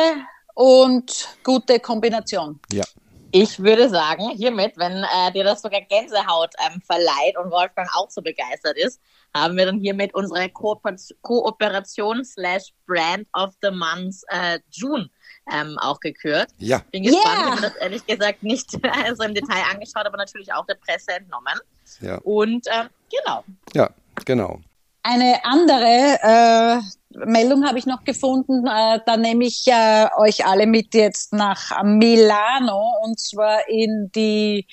und 0.58 1.38
gute 1.44 1.78
Kombination. 1.78 2.58
Ja. 2.72 2.84
Ich 3.30 3.60
würde 3.60 3.88
sagen, 3.88 4.30
hiermit, 4.30 4.72
wenn 4.76 5.04
äh, 5.04 5.32
dir 5.32 5.44
das 5.44 5.62
sogar 5.62 5.82
Gänsehaut 5.82 6.50
ähm, 6.66 6.80
verleiht 6.80 7.36
und 7.40 7.52
Wolfgang 7.52 7.88
auch 7.94 8.10
so 8.10 8.20
begeistert 8.22 8.76
ist, 8.76 9.00
haben 9.32 9.56
wir 9.56 9.66
dann 9.66 9.78
hiermit 9.78 10.14
unsere 10.14 10.48
Kooperation 10.48 12.24
slash 12.24 12.72
Brand 12.86 13.28
of 13.34 13.54
the 13.62 13.70
Month 13.70 14.16
äh, 14.28 14.58
June 14.72 15.08
ähm, 15.52 15.78
auch 15.78 16.00
gekürt. 16.00 16.48
Ja. 16.58 16.82
Bin 16.90 17.04
gespannt, 17.04 17.26
yeah. 17.26 17.44
ich 17.44 17.50
habe 17.50 17.62
das 17.62 17.76
ehrlich 17.76 18.06
gesagt 18.06 18.42
nicht 18.42 18.74
äh, 18.82 19.14
so 19.14 19.22
im 19.22 19.34
Detail 19.34 19.62
angeschaut, 19.72 20.06
aber 20.06 20.16
natürlich 20.16 20.52
auch 20.52 20.66
der 20.66 20.74
Presse 20.74 21.12
entnommen. 21.12 21.60
Ja. 22.00 22.16
Und 22.24 22.66
äh, 22.66 22.88
genau. 23.12 23.44
Ja, 23.74 23.90
genau. 24.24 24.58
Eine 25.04 25.38
andere 25.44 26.18
äh, 26.20 26.80
Meldung 27.26 27.66
habe 27.66 27.78
ich 27.78 27.86
noch 27.86 28.04
gefunden, 28.04 28.66
äh, 28.66 29.00
da 29.04 29.16
nehme 29.16 29.44
ich 29.44 29.64
äh, 29.66 30.06
euch 30.18 30.46
alle 30.46 30.66
mit 30.66 30.94
jetzt 30.94 31.32
nach 31.32 31.82
Milano 31.82 32.92
und 33.02 33.18
zwar 33.18 33.68
in 33.68 34.10
die 34.14 34.66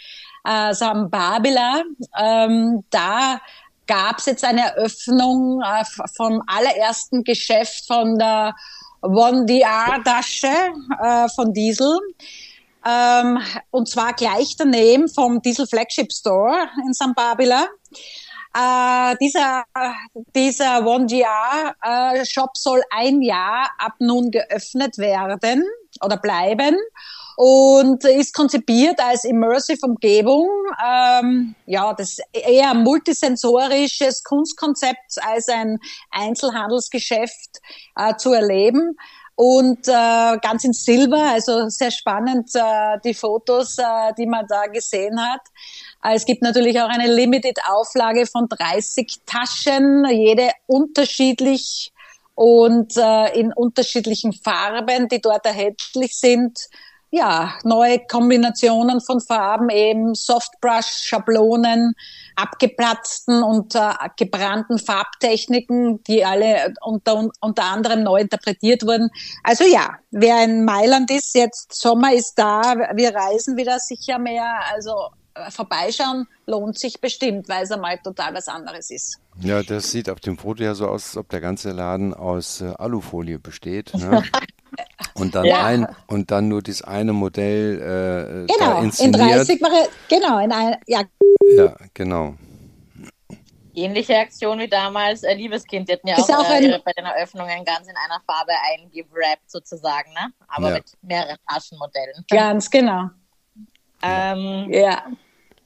äh, 0.43 0.73
San 0.73 1.10
Babila. 1.10 1.84
Ähm, 2.17 2.84
da 2.89 3.39
gab 3.88 4.19
es 4.19 4.25
jetzt 4.25 4.43
eine 4.43 4.62
Eröffnung 4.62 5.62
äh, 5.62 5.84
vom 6.15 6.41
allerersten 6.47 7.23
Geschäft 7.23 7.86
von 7.88 8.17
der 8.17 8.55
One 9.01 9.45
DR 9.45 10.03
Tasche 10.03 10.47
äh, 11.03 11.27
von 11.29 11.53
Diesel. 11.53 11.97
Ähm, 12.88 13.39
und 13.71 13.89
zwar 13.89 14.13
gleich 14.13 14.55
daneben 14.58 15.10
vom 15.10 15.41
Diesel 15.41 15.67
Flagship 15.67 16.12
Store 16.13 16.69
in 16.86 16.93
San 16.93 17.13
Babila. 17.13 17.67
Äh, 18.56 19.15
dieser, 19.20 19.65
dieser 20.34 20.86
One-GR-Shop 20.86 22.50
äh, 22.54 22.58
soll 22.58 22.82
ein 22.89 23.22
Jahr 23.22 23.70
ab 23.78 23.96
nun 24.00 24.32
geöffnet 24.32 24.98
werden 24.98 25.65
oder 26.02 26.15
bleiben 26.15 26.78
und 27.36 28.06
ist 28.06 28.34
konzipiert 28.34 29.02
als 29.02 29.26
immersive 29.26 29.86
Umgebung. 29.86 30.48
Ähm, 30.82 31.56
ja, 31.65 31.94
das 31.94 32.20
eher 32.32 32.74
multisensorisches 32.74 34.24
Kunstkonzept 34.24 35.18
als 35.22 35.50
ein 35.50 35.80
Einzelhandelsgeschäft 36.12 37.60
äh, 37.98 38.15
zu 38.15 38.32
erleben 38.32 38.96
und 39.36 39.86
äh, 39.89 40.38
ganz 40.41 40.63
in 40.63 40.72
Silber, 40.72 41.32
also 41.34 41.68
sehr 41.68 41.91
spannend 41.91 42.52
äh, 42.56 42.98
die 43.04 43.13
Fotos, 43.13 43.78
äh, 43.78 44.13
die 44.18 44.28
man 44.28 44.48
da 44.48 44.68
gesehen 44.68 45.22
hat. 45.22 45.41
Es 46.13 46.26
gibt 46.26 46.41
natürlich 46.41 46.80
auch 46.82 46.89
eine 46.89 47.12
Limited-Auflage 47.12 48.26
von 48.28 48.48
30 48.48 49.22
Taschen, 49.26 50.06
jede 50.10 50.52
unterschiedlich 50.68 51.91
und 52.36 52.98
äh, 52.98 53.39
in 53.39 53.54
unterschiedlichen 53.54 54.34
Farben, 54.34 55.08
die 55.08 55.22
dort 55.22 55.46
erhältlich 55.46 56.18
sind. 56.18 56.60
Ja, 57.12 57.54
neue 57.63 58.00
Kombinationen 58.00 59.00
von 59.00 59.22
Farben, 59.22 59.70
eben 59.70 60.15
Softbrush, 60.15 61.04
Schablonen, 61.04 61.94
abgeplatzten 62.36 63.41
und 63.41 63.74
äh, 63.74 63.94
gebrannten 64.18 64.80
Farbtechniken, 64.80 66.04
die 66.04 66.26
alle 66.26 66.74
unter, 66.84 67.30
unter 67.39 67.63
anderem 67.63 68.04
neu 68.04 68.20
interpretiert 68.20 68.84
wurden. 68.84 69.10
Also 69.44 69.63
ja, 69.63 69.98
wer 70.12 70.44
in 70.44 70.65
Mailand 70.65 71.10
ist, 71.10 71.36
jetzt 71.36 71.74
Sommer 71.74 72.13
ist 72.13 72.34
da, 72.36 72.76
wir 72.96 73.15
reisen 73.15 73.56
wieder 73.56 73.80
sicher 73.80 74.20
mehr. 74.20 74.60
Also 74.74 74.94
vorbeischauen 75.50 76.28
lohnt 76.45 76.78
sich 76.80 77.00
bestimmt, 77.02 77.50
weil 77.50 77.63
es 77.63 77.71
einmal 77.71 77.98
total 78.00 78.34
was 78.34 78.48
anderes 78.48 78.89
ist. 78.89 79.19
Ja, 79.39 79.63
das 79.63 79.91
sieht 79.91 80.10
auf 80.10 80.19
dem 80.19 80.38
Foto 80.38 80.63
ja 80.63 80.76
so 80.76 80.88
aus, 80.88 81.08
als 81.08 81.17
ob 81.17 81.30
der 81.30 81.41
ganze 81.41 81.71
Laden 81.71 82.13
aus 82.13 82.62
äh, 82.62 82.74
Alufolie 82.78 83.39
besteht. 83.39 83.93
Ne? 83.93 84.24
und 85.15 85.36
dann 85.36 85.45
ja. 85.45 85.65
ein 85.65 85.88
und 86.08 86.32
dann 86.32 86.48
nur 86.48 86.62
dieses 86.62 86.84
eine 86.84 87.13
Modell 87.13 88.48
äh, 88.48 88.54
genau, 88.54 88.82
in 88.82 89.12
30 89.12 89.62
war 89.62 89.88
genau 90.10 90.39
in 90.39 90.52
ein, 90.52 90.78
ja. 90.88 91.02
Ja, 91.56 91.76
genau. 91.93 92.36
Ähnliche 93.74 94.17
Aktion 94.17 94.60
wie 94.60 94.69
damals 94.69 95.24
äh, 95.24 95.34
Liebeskind, 95.34 95.89
die 95.89 95.93
hatten 95.93 96.08
ja 96.08 96.15
auch, 96.15 96.30
auch 96.30 96.50
äh, 96.50 96.65
ihre, 96.65 96.80
bei 96.80 96.93
den 96.93 97.06
Eröffnungen 97.06 97.65
ganz 97.65 97.88
in 97.89 97.95
einer 98.06 98.21
Farbe 98.26 98.54
eingerappt 98.71 99.52
sozusagen, 99.52 100.13
ne? 100.13 100.32
aber 100.48 100.69
ja. 100.69 100.76
mit 100.76 100.86
mehreren 101.02 101.38
Taschenmodellen. 101.45 102.26
Ganz 102.30 102.69
genau. 102.69 103.10
Ähm, 104.02 104.71
ja 104.71 105.04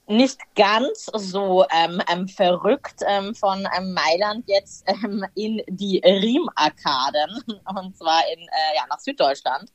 nicht 0.10 0.40
ganz 0.56 1.06
so 1.14 1.66
ähm, 1.70 2.02
ähm, 2.12 2.28
verrückt 2.28 3.04
ähm, 3.08 3.36
von 3.36 3.68
ähm, 3.78 3.94
Mailand 3.94 4.44
jetzt 4.48 4.84
ähm, 4.88 5.24
in 5.36 5.62
die 5.68 6.02
Riem-Arkaden 6.04 7.44
und 7.76 7.96
zwar 7.96 8.24
in, 8.34 8.40
äh, 8.40 8.76
ja, 8.76 8.86
nach 8.90 9.00
Süddeutschland. 9.00 9.72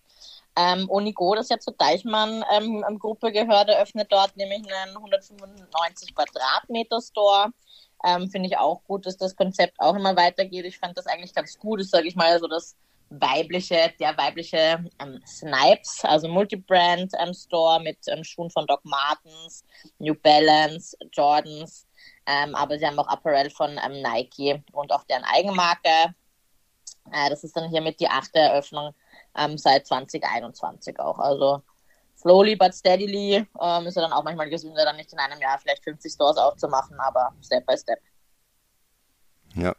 Ähm, 0.57 0.89
Onigo, 0.91 1.35
das 1.35 1.49
ja 1.49 1.59
zur 1.59 1.75
Deichmann-Gruppe 1.75 3.33
gehört, 3.33 3.69
eröffnet 3.69 4.09
dort 4.11 4.37
nämlich 4.37 4.63
einen 4.73 4.97
195 4.97 6.15
Quadratmeter 6.15 7.01
Store 7.01 7.53
Ähm, 8.05 8.29
Finde 8.29 8.49
ich 8.49 8.59
auch 8.59 8.83
gut, 8.85 9.07
dass 9.07 9.17
das 9.17 9.37
Konzept 9.37 9.79
auch 9.81 9.95
immer 9.95 10.17
weitergeht. 10.17 10.65
Ich 10.65 10.79
fand 10.79 10.99
das 10.99 11.07
eigentlich 11.07 11.35
ganz 11.35 11.59
gut, 11.59 11.81
ist, 11.81 11.91
sage 11.91 12.09
ich 12.09 12.17
mal, 12.17 12.39
so 12.39 12.49
das 12.49 12.77
weibliche, 13.11 13.93
der 14.01 14.17
weibliche 14.17 14.85
ähm, 14.99 15.21
Snipes, 15.27 16.05
also 16.05 16.29
Multibrand 16.29 17.13
ähm, 17.19 17.35
Store 17.35 17.81
mit 17.81 17.99
ähm, 18.09 18.25
Schuhen 18.25 18.51
von 18.51 18.67
Doc 18.67 18.85
Martens, 18.85 19.65
New 19.99 20.15
Balance, 20.15 20.97
Jordans, 21.13 21.87
ähm, 22.27 22.55
aber 22.55 22.79
sie 22.79 22.87
haben 22.87 22.99
auch 22.99 23.09
Apparel 23.09 23.51
von 23.51 23.79
ähm, 23.85 24.03
Nike 24.03 24.63
und 24.73 24.93
auch 24.93 25.05
deren 25.05 25.25
Eigenmarke. 25.25 26.15
Äh, 27.13 27.31
das 27.31 27.45
ist 27.45 27.57
dann 27.57 27.71
hiermit 27.71 28.01
die 28.01 28.09
achte 28.09 28.39
Eröffnung 28.39 28.95
ähm, 29.37 29.59
seit 29.59 29.87
2021 29.87 30.99
auch. 30.99 31.19
Also 31.19 31.63
slowly 32.17 32.57
but 32.57 32.75
steadily 32.75 33.47
ähm, 33.61 33.87
ist 33.87 33.97
ja 33.97 34.03
dann 34.03 34.13
auch 34.13 34.25
manchmal 34.25 34.51
gesünder, 34.51 34.85
dann 34.85 34.97
nicht 34.97 35.13
in 35.13 35.19
einem 35.19 35.41
Jahr 35.41 35.59
vielleicht 35.59 35.85
50 35.85 36.13
Stores 36.13 36.37
aufzumachen, 36.37 36.99
aber 36.99 37.35
Step 37.43 37.67
by 37.67 37.77
Step. 37.77 37.99
Ja, 39.55 39.75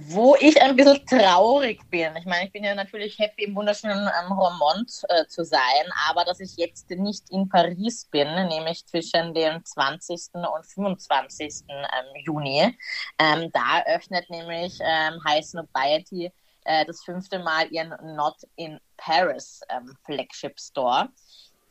wo 0.00 0.36
ich 0.38 0.60
ein 0.62 0.76
bisschen 0.76 1.04
traurig 1.06 1.80
bin. 1.90 2.14
Ich 2.16 2.24
meine, 2.24 2.46
ich 2.46 2.52
bin 2.52 2.64
ja 2.64 2.74
natürlich 2.74 3.18
happy, 3.18 3.44
im 3.44 3.56
wunderschönen 3.56 4.08
ähm, 4.08 4.32
Romont 4.32 4.90
äh, 5.08 5.26
zu 5.26 5.44
sein, 5.44 5.60
aber 6.08 6.24
dass 6.24 6.40
ich 6.40 6.56
jetzt 6.56 6.88
nicht 6.90 7.24
in 7.30 7.48
Paris 7.48 8.06
bin, 8.06 8.28
nämlich 8.48 8.86
zwischen 8.86 9.34
dem 9.34 9.64
20. 9.64 10.34
und 10.34 10.66
25. 10.66 11.64
Ähm, 11.68 11.84
Juni. 12.24 12.76
Ähm, 13.18 13.50
da 13.52 13.82
öffnet 13.86 14.30
nämlich 14.30 14.78
ähm, 14.80 15.20
High 15.26 15.44
Snobiety 15.44 16.32
äh, 16.64 16.84
das 16.84 17.02
fünfte 17.02 17.40
Mal 17.40 17.66
ihren 17.72 17.94
Not 18.14 18.36
in 18.56 18.78
Paris 18.96 19.60
ähm, 19.68 19.96
Flagship 20.04 20.60
Store. 20.60 21.08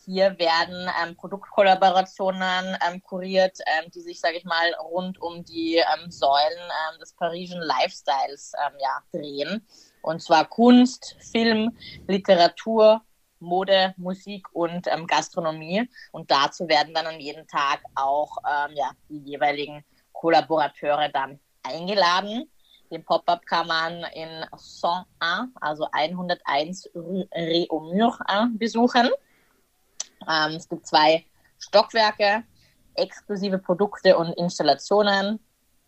Hier 0.09 0.39
werden 0.39 0.89
ähm, 1.03 1.17
Produktkollaborationen 1.17 2.77
ähm, 2.87 3.03
kuriert, 3.03 3.57
ähm, 3.65 3.91
die 3.91 3.99
sich, 3.99 4.21
sage 4.21 4.37
ich 4.37 4.45
mal, 4.45 4.73
rund 4.75 5.21
um 5.21 5.43
die 5.43 5.75
ähm, 5.75 6.09
Säulen 6.09 6.57
ähm, 6.57 6.99
des 7.01 7.11
Parisian 7.11 7.61
Lifestyles 7.61 8.53
ähm, 8.65 8.77
ja, 8.79 9.03
drehen. 9.11 9.67
Und 10.01 10.21
zwar 10.21 10.45
Kunst, 10.45 11.17
Film, 11.19 11.77
Literatur, 12.07 13.01
Mode, 13.41 13.93
Musik 13.97 14.47
und 14.53 14.87
Gastronomie. 15.07 15.89
Und 16.13 16.31
dazu 16.31 16.69
werden 16.69 16.93
dann 16.93 17.07
an 17.07 17.19
jedem 17.19 17.45
Tag 17.45 17.81
auch 17.93 18.37
ja, 18.73 18.91
die 19.09 19.19
jeweiligen 19.19 19.83
Kollaborateure 20.13 21.09
dann 21.09 21.39
eingeladen. 21.63 22.49
Den 22.89 23.03
Pop-up 23.03 23.45
kann 23.45 23.67
man 23.67 24.05
in 24.13 24.45
101, 24.79 25.51
also 25.59 25.87
101 25.91 26.89
Rue 26.95 27.27
Réaumur, 27.33 28.17
äh, 28.27 28.47
besuchen. 28.57 29.09
Ähm, 30.29 30.53
es 30.53 30.67
gibt 30.67 30.87
zwei 30.87 31.25
Stockwerke, 31.59 32.43
exklusive 32.95 33.57
Produkte 33.57 34.17
und 34.17 34.33
Installationen. 34.33 35.39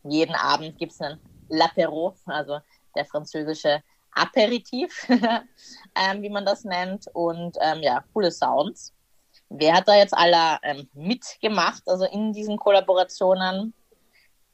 Jeden 0.03 0.35
Abend 0.35 0.77
gibt 0.77 0.93
es 0.93 1.01
einen 1.01 1.19
L'apéro, 1.49 2.15
also 2.25 2.59
der 2.95 3.05
französische 3.05 3.81
Aperitif, 4.11 5.07
ähm, 5.95 6.21
wie 6.21 6.29
man 6.29 6.45
das 6.45 6.63
nennt. 6.63 7.07
Und 7.13 7.57
ähm, 7.61 7.81
ja, 7.81 8.03
coole 8.13 8.31
Sounds. 8.31 8.93
Wer 9.49 9.73
hat 9.73 9.87
da 9.87 9.95
jetzt 9.95 10.13
alle 10.13 10.59
ähm, 10.63 10.87
mitgemacht, 10.93 11.83
also 11.87 12.05
in 12.05 12.33
diesen 12.33 12.57
Kollaborationen? 12.57 13.73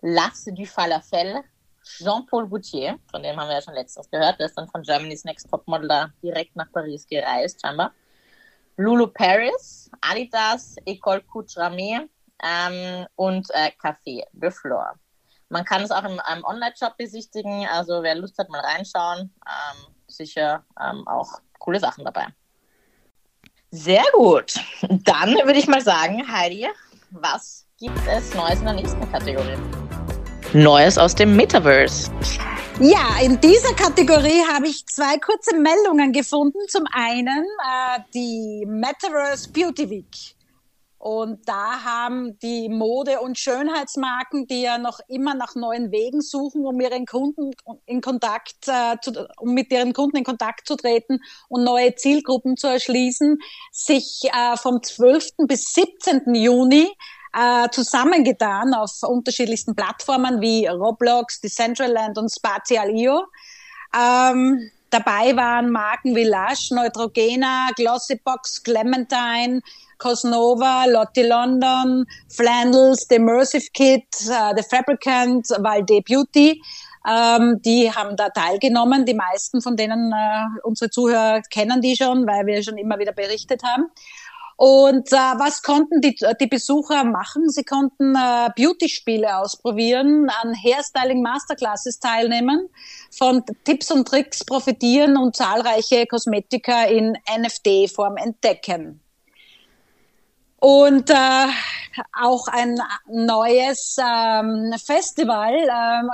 Lasse 0.02 0.54
du 0.54 0.66
Falafel, 0.66 1.44
Jean-Paul 1.84 2.48
Gaultier, 2.48 3.00
von 3.10 3.24
dem 3.24 3.40
haben 3.40 3.48
wir 3.48 3.56
ja 3.56 3.62
schon 3.62 3.74
letztens 3.74 4.10
gehört, 4.10 4.40
der 4.40 4.48
ist 4.48 4.58
dann 4.58 4.68
von 4.68 4.84
Germany's 4.84 5.24
Next 5.24 5.50
Topmodel 5.50 5.88
da 5.88 6.10
direkt 6.22 6.56
nach 6.56 6.72
Paris 6.72 7.08
gereist, 7.08 7.62
scheinbar. 7.62 7.92
Lulu 8.78 9.08
Paris, 9.08 9.90
Adidas, 10.02 10.76
Ecole 10.86 11.24
Ramée 11.30 12.10
ähm, 12.44 13.06
und 13.16 13.48
äh, 13.52 13.72
Café 13.82 14.24
de 14.34 14.52
Flore. 14.52 14.94
Man 15.50 15.64
kann 15.64 15.84
es 15.84 15.92
auch 15.92 16.04
im, 16.04 16.20
im 16.36 16.44
Online-Shop 16.44 16.98
besichtigen, 16.98 17.68
also 17.68 18.04
wer 18.04 18.16
Lust 18.16 18.38
hat, 18.38 18.50
mal 18.50 18.62
reinschauen. 18.62 19.34
Ähm, 19.46 19.94
sicher 20.08 20.64
ähm, 20.82 21.08
auch 21.08 21.40
coole 21.60 21.80
Sachen 21.80 22.04
dabei. 22.04 22.28
Sehr 23.72 24.04
gut. 24.14 24.56
Dann 24.90 25.36
würde 25.36 25.60
ich 25.60 25.68
mal 25.68 25.82
sagen, 25.82 26.26
Heidi, 26.32 26.68
was 27.12 27.66
gibt 27.78 28.00
es 28.08 28.34
Neues 28.34 28.60
in 28.60 28.66
der 28.66 28.74
nächsten 28.74 29.12
Kategorie? 29.12 29.58
Neues 30.54 30.98
aus 30.98 31.16
dem 31.16 31.36
Metaverse. 31.36 32.12
Ja, 32.82 33.22
in 33.22 33.40
dieser 33.40 33.74
Kategorie 33.74 34.44
habe 34.52 34.68
ich 34.68 34.86
zwei 34.86 35.18
kurze 35.18 35.56
Meldungen 35.56 36.12
gefunden. 36.12 36.60
Zum 36.68 36.84
einen 36.92 37.46
äh, 37.46 38.00
die 38.14 38.66
Metaverse 38.68 39.50
Beauty 39.50 39.90
Week. 39.90 40.36
Und 40.98 41.48
da 41.48 41.86
haben 41.86 42.38
die 42.40 42.68
Mode- 42.68 43.22
und 43.22 43.40
Schönheitsmarken, 43.40 44.48
die 44.48 44.64
ja 44.64 44.78
noch 44.78 45.00
immer 45.08 45.36
nach 45.36 45.56
neuen 45.56 45.92
Wegen 45.92 46.20
suchen, 46.20 46.66
um 46.66 46.82
ihren 46.82 47.06
Kunden 47.06 47.52
in 47.86 48.02
Kontakt, 48.02 48.68
äh, 48.68 48.98
zu, 49.02 49.26
um 49.38 49.54
mit 49.54 49.72
ihren 49.72 49.94
Kunden 49.94 50.18
in 50.18 50.24
Kontakt 50.26 50.68
zu 50.68 50.76
treten 50.76 51.20
und 51.48 51.64
neue 51.64 51.96
Zielgruppen 51.96 52.58
zu 52.58 52.68
erschließen, 52.68 53.38
sich 53.72 54.24
äh, 54.26 54.58
vom 54.58 54.84
12. 54.84 55.48
bis 55.48 55.74
17. 55.74 56.36
Juni 56.36 56.90
äh, 57.36 57.70
zusammengetan 57.70 58.74
auf 58.74 58.92
unterschiedlichsten 59.04 59.76
Plattformen 59.76 60.42
wie 60.42 60.68
Roblox, 60.68 61.42
Decentraland 61.42 62.18
und 62.18 62.32
Spatial.io. 62.32 63.26
Ähm, 63.94 64.72
dabei 64.90 65.36
waren 65.36 65.70
Marken 65.70 66.16
wie 66.16 66.24
Lush, 66.24 66.72
Neutrogena, 66.72 67.70
Glossybox, 67.76 68.64
Clementine, 68.64 69.62
Cosnova, 69.98 70.86
Lotte 70.86 71.28
London, 71.28 72.06
Flandels, 72.30 73.08
The 73.10 73.16
Immersive 73.16 73.72
Kit, 73.74 74.06
uh, 74.28 74.54
The 74.56 74.64
Fabricant, 74.64 75.50
Valde 75.50 76.02
Beauty. 76.02 76.62
Ähm, 77.08 77.62
die 77.64 77.92
haben 77.92 78.16
da 78.16 78.30
teilgenommen. 78.30 79.06
Die 79.06 79.14
meisten 79.14 79.62
von 79.62 79.76
denen, 79.78 80.12
äh, 80.12 80.46
unsere 80.64 80.90
Zuhörer 80.90 81.42
kennen 81.52 81.82
die 81.82 81.96
schon, 81.96 82.26
weil 82.26 82.46
wir 82.46 82.64
schon 82.64 82.78
immer 82.78 82.98
wieder 82.98 83.12
berichtet 83.12 83.62
haben. 83.64 83.92
Und 84.58 85.12
äh, 85.12 85.16
was 85.16 85.64
konnten 85.64 86.00
die, 86.00 86.16
die 86.40 86.48
Besucher 86.48 87.04
machen? 87.04 87.50
Sie 87.50 87.64
konnten 87.64 88.16
äh, 88.16 88.50
Beauty-Spiele 88.56 89.38
ausprobieren, 89.38 90.30
an 90.42 90.54
Hairstyling 90.54 91.22
Masterclasses 91.22 92.00
teilnehmen, 92.00 92.70
von 93.12 93.44
Tipps 93.66 93.92
und 93.92 94.08
Tricks 94.08 94.46
profitieren 94.46 95.18
und 95.18 95.36
zahlreiche 95.36 96.06
Kosmetika 96.06 96.86
in 96.86 97.18
NFT-Form 97.38 98.16
entdecken. 98.16 99.02
Und 100.58 101.10
äh, 101.10 101.48
auch 102.22 102.48
ein 102.48 102.80
neues 103.08 103.98
ähm, 104.00 104.74
Festival 104.84 105.54
ähm, 105.54 106.10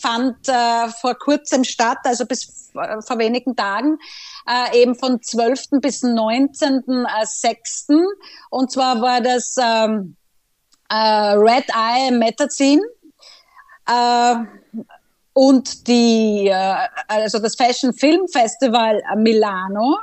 fand 0.00 0.48
äh, 0.48 0.88
vor 1.00 1.14
kurzem 1.14 1.64
statt, 1.64 1.98
also 2.04 2.26
bis 2.26 2.70
äh, 2.74 3.00
vor 3.02 3.18
wenigen 3.18 3.56
Tagen, 3.56 3.98
äh, 4.48 4.82
eben 4.82 4.94
von 4.94 5.22
12. 5.22 5.80
bis 5.80 6.02
19.06. 6.02 7.92
Äh, 7.92 8.04
Und 8.50 8.70
zwar 8.70 9.00
war 9.00 9.20
das 9.20 9.56
ähm, 9.60 10.16
äh, 10.88 10.94
Red 10.94 11.66
Eye 11.74 12.10
Metazin. 12.10 12.80
Äh, 13.86 14.34
und 15.32 15.86
die, 15.86 16.48
äh, 16.48 16.76
also 17.08 17.38
das 17.38 17.56
Fashion 17.56 17.92
Film 17.92 18.26
Festival 18.28 19.02
Milano 19.16 19.96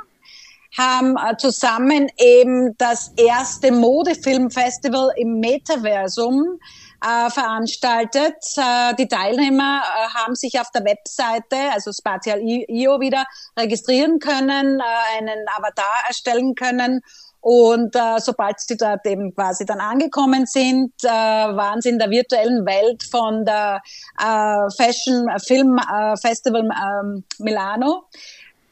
haben 0.76 1.16
äh, 1.16 1.36
zusammen 1.36 2.08
eben 2.18 2.76
das 2.78 3.12
erste 3.16 3.72
Modefilmfestival 3.72 5.12
im 5.16 5.40
Metaversum 5.40 6.58
äh, 7.00 7.30
veranstaltet. 7.30 8.36
Äh, 8.56 8.94
die 8.94 9.08
Teilnehmer 9.08 9.82
äh, 9.82 10.14
haben 10.14 10.34
sich 10.34 10.58
auf 10.60 10.70
der 10.70 10.84
Webseite, 10.84 11.56
also 11.72 11.92
Spatial.io 11.92 13.00
wieder 13.00 13.24
registrieren 13.58 14.18
können, 14.18 14.80
äh, 14.80 15.18
einen 15.18 15.46
Avatar 15.56 16.04
erstellen 16.08 16.54
können 16.54 17.00
und 17.40 17.94
äh, 17.94 18.18
sobald 18.18 18.58
sie 18.60 18.76
dort 18.76 19.06
eben 19.06 19.34
quasi 19.34 19.64
dann 19.64 19.80
angekommen 19.80 20.46
sind, 20.46 20.92
äh, 21.04 21.08
waren 21.08 21.80
sie 21.80 21.90
in 21.90 21.98
der 21.98 22.10
virtuellen 22.10 22.66
Welt 22.66 23.04
von 23.04 23.44
der 23.44 23.80
äh, 24.18 24.70
Fashion 24.76 25.28
Film 25.46 25.78
äh, 25.78 26.16
Festival 26.16 26.68
äh, 26.68 27.42
Milano 27.42 28.04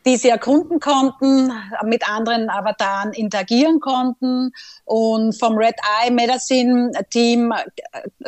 die 0.07 0.17
sie 0.17 0.29
erkunden 0.29 0.79
konnten, 0.79 1.53
mit 1.85 2.09
anderen 2.09 2.49
Avataren 2.49 3.13
interagieren 3.13 3.81
konnten 3.81 4.53
und 4.85 5.37
vom 5.37 5.59
Red 5.59 5.75
Eye 6.01 6.13
Medicine 6.13 6.93
Team 7.11 7.53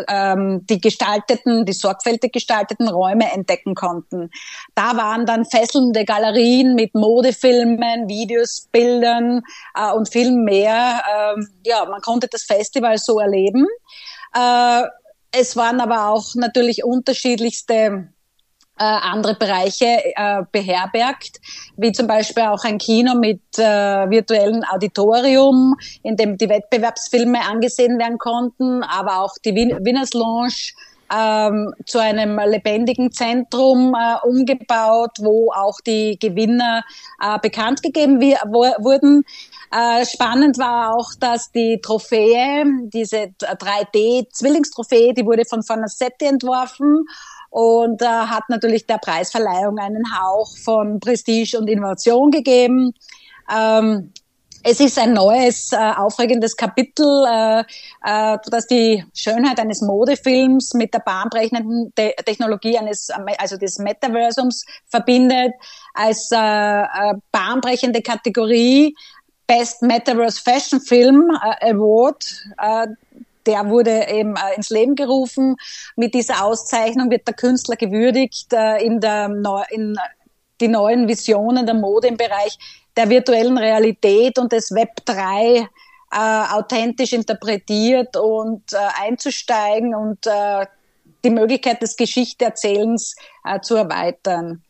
ähm, 0.09 0.67
die 0.67 0.81
gestalteten, 0.81 1.65
die 1.65 1.73
sorgfältig 1.73 2.33
gestalteten 2.33 2.89
Räume 2.89 3.33
entdecken 3.33 3.77
konnten. 3.77 4.31
Da 4.75 4.97
waren 4.97 5.25
dann 5.25 5.45
fesselnde 5.45 6.05
Galerien 6.05 6.75
mit 6.75 6.95
Modefilmen, 6.95 8.09
Videos, 8.09 8.69
Bildern 8.73 9.43
äh, 9.75 9.93
und 9.93 10.09
viel 10.09 10.33
mehr. 10.33 11.03
Ähm, 11.17 11.49
ja, 11.65 11.85
man 11.85 12.01
konnte 12.01 12.27
das 12.27 12.43
Festival 12.43 12.99
so 12.99 13.21
erleben. 13.21 13.67
Äh, 14.35 14.83
es 15.31 15.57
waren 15.57 15.81
aber 15.81 16.09
auch 16.09 16.35
natürlich 16.35 16.83
unterschiedlichste 16.83 18.09
äh, 18.79 18.85
andere 18.85 19.35
Bereiche 19.35 19.87
äh, 19.87 20.43
beherbergt, 20.53 21.41
wie 21.77 21.93
zum 21.93 22.07
Beispiel 22.07 22.45
auch 22.45 22.65
ein 22.65 22.79
Kino 22.79 23.15
mit 23.15 23.41
äh, 23.59 23.63
virtuellen 23.63 24.65
Auditorium, 24.65 25.77
in 26.03 26.17
dem 26.17 26.39
die 26.39 26.49
Wettbewerbsfilme 26.49 27.41
angesehen 27.49 27.99
werden 27.99 28.19
konnten, 28.19 28.83
aber 28.83 29.23
auch 29.23 29.35
die 29.45 29.55
Win 29.55 29.85
Winners 29.85 30.13
Lounge 30.15 30.73
ähm, 31.13 31.73
zu 31.87 31.99
einem 31.99 32.39
lebendigen 32.39 33.13
Zentrum 33.13 33.95
äh, 33.95 34.27
umgebaut, 34.27 35.13
wo 35.21 35.53
auch 35.53 35.81
die 35.87 36.19
Gewinner 36.21 36.85
äh, 37.21 37.39
bekannt 37.41 37.83
gegeben 37.83 38.21
wurden. 38.21 39.25
Äh, 39.71 40.07
spannend 40.07 40.59
war 40.59 40.95
auch, 40.95 41.11
dass 41.19 41.51
die 41.53 41.81
Trophäe, 41.83 42.65
diese 42.93 43.33
3D-Zwillingstrophäe, 43.41 45.15
die 45.15 45.27
wurde 45.27 45.45
von 45.45 45.63
Fornasetti 45.63 46.27
entworfen 46.27 47.07
und 47.51 48.03
äh, 48.03 48.07
hat 48.07 48.45
natürlich 48.49 48.87
der 48.87 48.99
Preisverleihung 48.99 49.79
einen 49.79 50.05
Hauch 50.19 50.57
von 50.59 51.01
Prestige 51.01 51.59
und 51.59 51.69
Innovation 51.69 52.31
gegeben. 52.31 52.93
Ähm, 53.55 54.13
es 54.65 54.81
ist 54.81 54.99
ein 54.99 55.13
neues, 55.13 55.73
äh, 55.73 55.77
aufregendes 55.77 56.57
Kapitel, 56.57 57.25
äh, 57.27 57.61
äh, 58.05 58.39
das 58.51 58.67
die 58.67 59.05
Schönheit 59.15 59.61
eines 59.61 59.81
Modefilms 59.81 60.75
mit 60.75 60.93
der 60.93 60.99
bahnbrechenden 60.99 61.93
Te 61.95 62.13
Technologie 62.25 62.77
eines, 62.77 63.09
also 63.39 63.57
des 63.57 63.79
Metaversums 63.79 64.65
verbindet, 64.87 65.53
als 65.95 66.31
äh, 66.33 66.37
äh, 66.37 67.15
bahnbrechende 67.31 68.03
Kategorie 68.03 68.95
Best 69.47 69.81
Metaverse 69.81 70.43
Fashion 70.43 70.81
Film 70.81 71.31
äh, 71.43 71.73
Award. 71.73 72.27
Der 73.49 73.69
wurde 73.69 74.09
eben 74.09 74.37
äh, 74.37 74.55
ins 74.55 74.71
Leben 74.71 74.95
gerufen. 74.95 75.57
Mit 75.97 76.15
dieser 76.15 76.45
Auszeichnung 76.45 77.11
wird 77.11 77.27
der 77.27 77.35
Künstler 77.35 77.75
gewürdigt 77.75 78.53
äh, 78.53 78.85
in, 78.85 79.01
der, 79.01 79.35
in 79.71 79.97
die 80.61 80.69
neuen 80.69 81.09
Visionen 81.09 81.67
der 81.67 81.75
Mode 81.75 82.07
im 82.07 82.17
Bereich 82.17 82.57
der 82.97 83.09
virtuellen 83.09 83.59
Realität 83.59 84.39
und 84.39 84.53
des 84.53 84.71
Web 84.73 84.91
3 85.05 85.67
äh, 86.11 86.17
authentisch 86.53 87.13
interpretiert 87.13 88.17
und 88.17 88.73
äh, 88.73 88.77
einzusteigen 89.03 89.95
und 89.95 90.27
äh, 90.27 90.67
die 91.25 91.31
Möglichkeit 91.31 91.83
des 91.83 91.97
Geschichterzählens 91.97 93.17
äh, 93.45 93.61
zu 93.61 93.77
erweitern. 93.77 94.63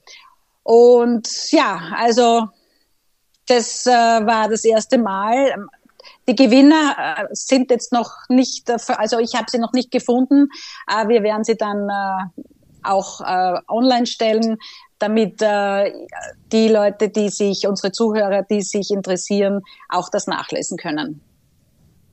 Und 0.63 1.29
ja, 1.51 1.81
also 1.97 2.49
das 3.47 3.87
äh, 3.87 3.91
war 3.91 4.49
das 4.49 4.65
erste 4.65 4.99
Mal. 4.99 5.55
Die 6.29 6.37
Gewinner 6.37 6.95
äh, 6.99 7.25
sind 7.31 7.71
jetzt 7.71 7.91
noch 7.93 8.13
nicht, 8.29 8.71
also 8.71 9.19
ich 9.19 9.35
habe 9.35 9.47
sie 9.51 9.59
noch 9.59 9.73
nicht 9.73 9.91
gefunden. 9.91 10.49
Äh, 10.87 11.09
wir 11.09 11.23
werden 11.23 11.43
sie 11.43 11.57
dann 11.57 11.89
äh, 11.89 12.43
auch 12.85 13.21
online 13.69 14.07
stellen, 14.07 14.57
damit 15.01 15.41
die 15.41 16.69
Leute, 16.69 17.09
die 17.09 17.29
sich, 17.29 17.67
unsere 17.67 17.93
Zuhörer, 17.93 18.45
die 18.45 18.63
sich 18.63 18.93
interessieren, 18.93 19.63
auch 19.89 20.09
das 20.09 20.27
nachlesen 20.29 20.79
können. 20.79 21.21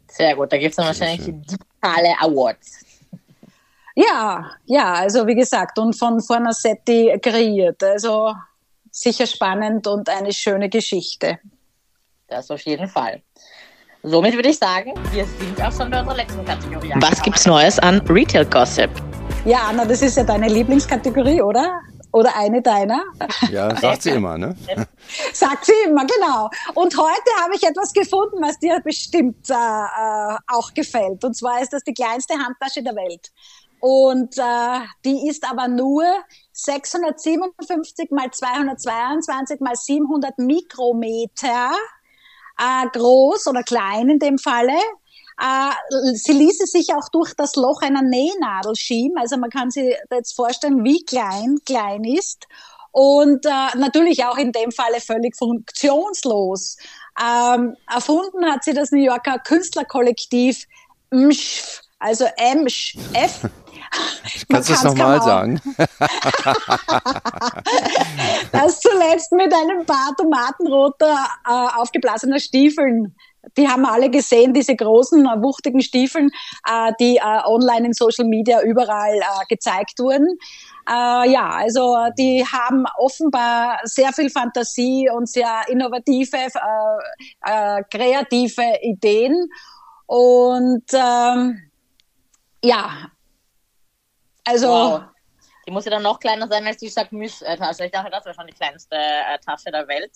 Sehr 0.09 0.35
gut, 0.35 0.51
da 0.51 0.57
gibt 0.57 0.71
es 0.71 0.75
dann 0.75 0.87
wahrscheinlich 0.87 1.23
digitale 1.23 2.19
Awards. 2.19 2.83
Ja, 3.95 4.51
ja, 4.65 4.93
also 4.95 5.25
wie 5.27 5.35
gesagt, 5.35 5.77
und 5.79 5.93
von 5.93 6.19
Fornasetti 6.19 7.17
kreiert. 7.21 7.81
Also 7.83 8.33
sicher 8.91 9.27
spannend 9.27 9.87
und 9.87 10.09
eine 10.09 10.33
schöne 10.33 10.67
Geschichte. 10.67 11.39
Das 12.27 12.49
auf 12.49 12.61
jeden 12.61 12.87
Fall. 12.87 13.21
Somit 14.07 14.35
würde 14.35 14.49
ich 14.49 14.59
sagen, 14.59 14.93
wir 15.11 15.25
sind 15.25 15.59
auch 15.59 15.71
schon 15.71 15.89
bei 15.89 15.99
unserer 15.99 16.17
letzten 16.17 16.45
Kategorie. 16.45 16.93
Was 16.97 17.19
gibt's 17.23 17.47
Neues 17.47 17.79
an 17.79 17.99
Retail 18.07 18.45
Gossip? 18.45 18.91
Ja, 19.45 19.63
Anna, 19.69 19.83
das 19.83 20.03
ist 20.03 20.15
ja 20.15 20.23
deine 20.23 20.47
Lieblingskategorie, 20.47 21.41
oder? 21.41 21.81
Oder 22.11 22.35
eine 22.37 22.61
deiner? 22.61 23.01
Ja, 23.51 23.75
sagt 23.75 24.03
sie 24.03 24.11
immer, 24.11 24.37
ne? 24.37 24.55
sagt 25.33 25.65
sie 25.65 25.73
immer, 25.87 26.05
genau. 26.05 26.51
Und 26.75 26.95
heute 26.95 27.43
habe 27.43 27.55
ich 27.55 27.63
etwas 27.63 27.93
gefunden, 27.93 28.37
was 28.41 28.59
dir 28.59 28.79
bestimmt 28.79 29.49
äh, 29.49 29.53
äh, 29.53 30.37
auch 30.47 30.71
gefällt. 30.75 31.23
Und 31.23 31.35
zwar 31.35 31.63
ist 31.63 31.73
das 31.73 31.83
die 31.83 31.93
kleinste 31.93 32.35
Handtasche 32.35 32.83
der 32.83 32.95
Welt. 32.95 33.31
Und 33.79 34.37
äh, 34.37 34.79
die 35.03 35.27
ist 35.27 35.49
aber 35.49 35.67
nur 35.67 36.05
657 36.53 38.11
mal 38.11 38.29
222 38.29 39.59
mal 39.61 39.75
700 39.75 40.37
Mikrometer 40.37 41.71
äh, 42.57 42.87
groß 42.91 43.47
oder 43.47 43.63
klein 43.63 44.09
in 44.09 44.19
dem 44.19 44.37
Falle. 44.37 44.77
Äh, 45.39 46.13
sie 46.13 46.33
ließe 46.33 46.65
sich 46.65 46.93
auch 46.93 47.09
durch 47.09 47.33
das 47.35 47.55
Loch 47.55 47.81
einer 47.81 48.01
Nähnadel 48.01 48.75
schieben. 48.75 49.17
Also 49.17 49.37
man 49.37 49.49
kann 49.49 49.69
sich 49.69 49.93
jetzt 50.11 50.35
vorstellen, 50.35 50.83
wie 50.83 51.03
klein 51.03 51.57
klein 51.65 52.03
ist. 52.03 52.47
Und 52.91 53.45
äh, 53.45 53.77
natürlich 53.77 54.23
auch 54.23 54.37
in 54.37 54.53
dem 54.53 54.71
Falle 54.71 55.01
völlig 55.01 55.35
funktionslos. 55.35 56.77
Ähm, 57.21 57.75
erfunden 57.91 58.45
hat 58.45 58.63
sie 58.63 58.73
das 58.73 58.91
New 58.91 59.03
Yorker 59.03 59.39
Künstlerkollektiv 59.39 60.65
MSF, 61.11 61.81
also 61.99 62.25
MSF. 62.37 63.49
Kannst 64.49 64.69
du 64.69 64.73
es 64.73 64.83
nochmal 64.83 65.21
sagen? 65.21 65.61
das 68.51 68.79
zuletzt 68.79 69.31
mit 69.31 69.53
einem 69.53 69.85
paar 69.85 70.13
tomatenroter, 70.17 71.15
äh, 71.47 71.67
aufgeblasener 71.79 72.39
Stiefeln. 72.39 73.15
Die 73.57 73.67
haben 73.67 73.85
alle 73.85 74.09
gesehen, 74.09 74.53
diese 74.53 74.75
großen, 74.75 75.25
äh, 75.25 75.41
wuchtigen 75.41 75.81
Stiefeln, 75.81 76.31
äh, 76.67 76.91
die 76.99 77.17
äh, 77.17 77.41
online 77.45 77.87
in 77.87 77.93
Social 77.93 78.25
Media 78.25 78.61
überall 78.61 79.15
äh, 79.15 79.45
gezeigt 79.47 79.99
wurden. 79.99 80.27
Äh, 80.89 81.29
ja, 81.31 81.49
also 81.49 81.95
die 82.17 82.45
haben 82.45 82.85
offenbar 82.97 83.79
sehr 83.83 84.11
viel 84.13 84.29
Fantasie 84.29 85.09
und 85.09 85.29
sehr 85.29 85.61
innovative, 85.67 86.37
kreative 87.89 88.79
Ideen. 88.81 89.49
Und 90.07 90.83
ähm, 90.93 91.64
ja, 92.65 93.11
also. 94.45 94.67
Wow. 94.67 95.01
Die 95.67 95.71
muss 95.71 95.85
ja 95.85 95.91
dann 95.91 96.03
noch 96.03 96.19
kleiner 96.19 96.47
sein 96.47 96.65
als 96.67 96.77
die 96.77 96.91
Jacquemus-Tasche. 96.95 97.85
Ich 97.85 97.91
dachte, 97.91 98.11
das 98.11 98.23
wäre 98.23 98.35
schon 98.35 98.45
die 98.45 98.53
kleinste 98.53 98.95
äh, 98.95 99.39
Tasche 99.43 99.71
der 99.71 99.87
Welt, 99.87 100.11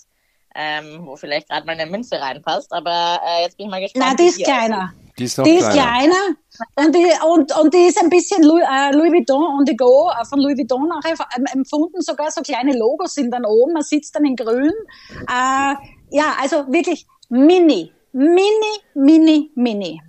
ähm, 0.53 1.07
wo 1.07 1.15
vielleicht 1.15 1.49
gerade 1.49 1.65
mal 1.65 1.71
eine 1.71 1.87
Münze 1.89 2.21
reinpasst. 2.21 2.71
Aber 2.71 3.19
äh, 3.25 3.41
jetzt 3.41 3.57
bin 3.57 3.65
ich 3.65 3.71
mal 3.71 3.81
gespannt. 3.81 4.05
Na, 4.09 4.15
die 4.15 4.29
ist 4.29 4.43
kleiner. 4.43 4.93
Die 5.17 5.23
ist, 5.23 5.39
noch 5.39 5.45
die 5.45 5.55
ist 5.55 5.71
kleiner. 5.71 6.35
Und 6.75 6.93
die, 6.93 7.11
und, 7.27 7.57
und 7.57 7.73
die 7.73 7.87
ist 7.87 7.99
ein 7.99 8.11
bisschen 8.11 8.43
Louis, 8.43 8.63
äh, 8.63 8.91
Louis 8.95 9.11
Vuitton 9.11 9.57
und 9.57 9.67
die 9.67 9.75
Go 9.75 10.11
äh, 10.11 10.23
von 10.23 10.39
Louis 10.39 10.55
Vuitton 10.55 10.87
nachher 10.87 11.15
empfunden. 11.51 11.99
Sogar 12.01 12.29
so 12.29 12.41
kleine 12.41 12.77
Logos 12.77 13.15
sind 13.15 13.31
dann 13.31 13.43
oben. 13.43 13.73
Man 13.73 13.81
sitzt 13.81 14.15
dann 14.15 14.25
in 14.25 14.35
grün. 14.35 14.71
Äh, 15.27 15.73
ja, 16.11 16.35
also 16.39 16.71
wirklich 16.71 17.07
mini. 17.29 17.91
Mini, 18.11 18.43
mini, 18.93 19.51
mini. 19.55 19.99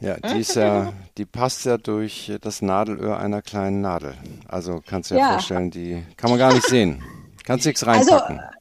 Ja, 0.00 0.16
die 0.16 0.40
ist 0.40 0.56
ja, 0.56 0.92
die 1.18 1.26
passt 1.26 1.66
ja 1.66 1.76
durch 1.76 2.32
das 2.40 2.62
Nadelöhr 2.62 3.18
einer 3.18 3.42
kleinen 3.42 3.82
Nadel. 3.82 4.14
Also 4.48 4.80
kannst 4.84 5.10
du 5.10 5.14
dir 5.14 5.20
ja. 5.20 5.32
vorstellen, 5.32 5.70
die 5.70 6.02
kann 6.16 6.30
man 6.30 6.38
gar 6.38 6.54
nicht 6.54 6.66
sehen. 6.66 7.02
Kannst 7.44 7.66
nichts 7.66 7.84
also, 7.84 8.12
reinpacken. 8.12 8.40
Also, 8.40 8.52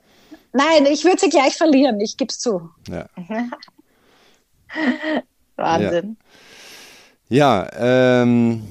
nein, 0.51 0.85
ich 0.91 1.05
würde 1.05 1.19
sie 1.19 1.29
gleich 1.29 1.55
verlieren, 1.55 1.99
ich 2.01 2.17
gebe 2.17 2.29
es 2.29 2.39
zu. 2.39 2.69
Ja. 2.89 3.05
Wahnsinn. 5.55 6.17
Ja, 7.29 7.67
ja 7.71 8.21
ähm, 8.21 8.67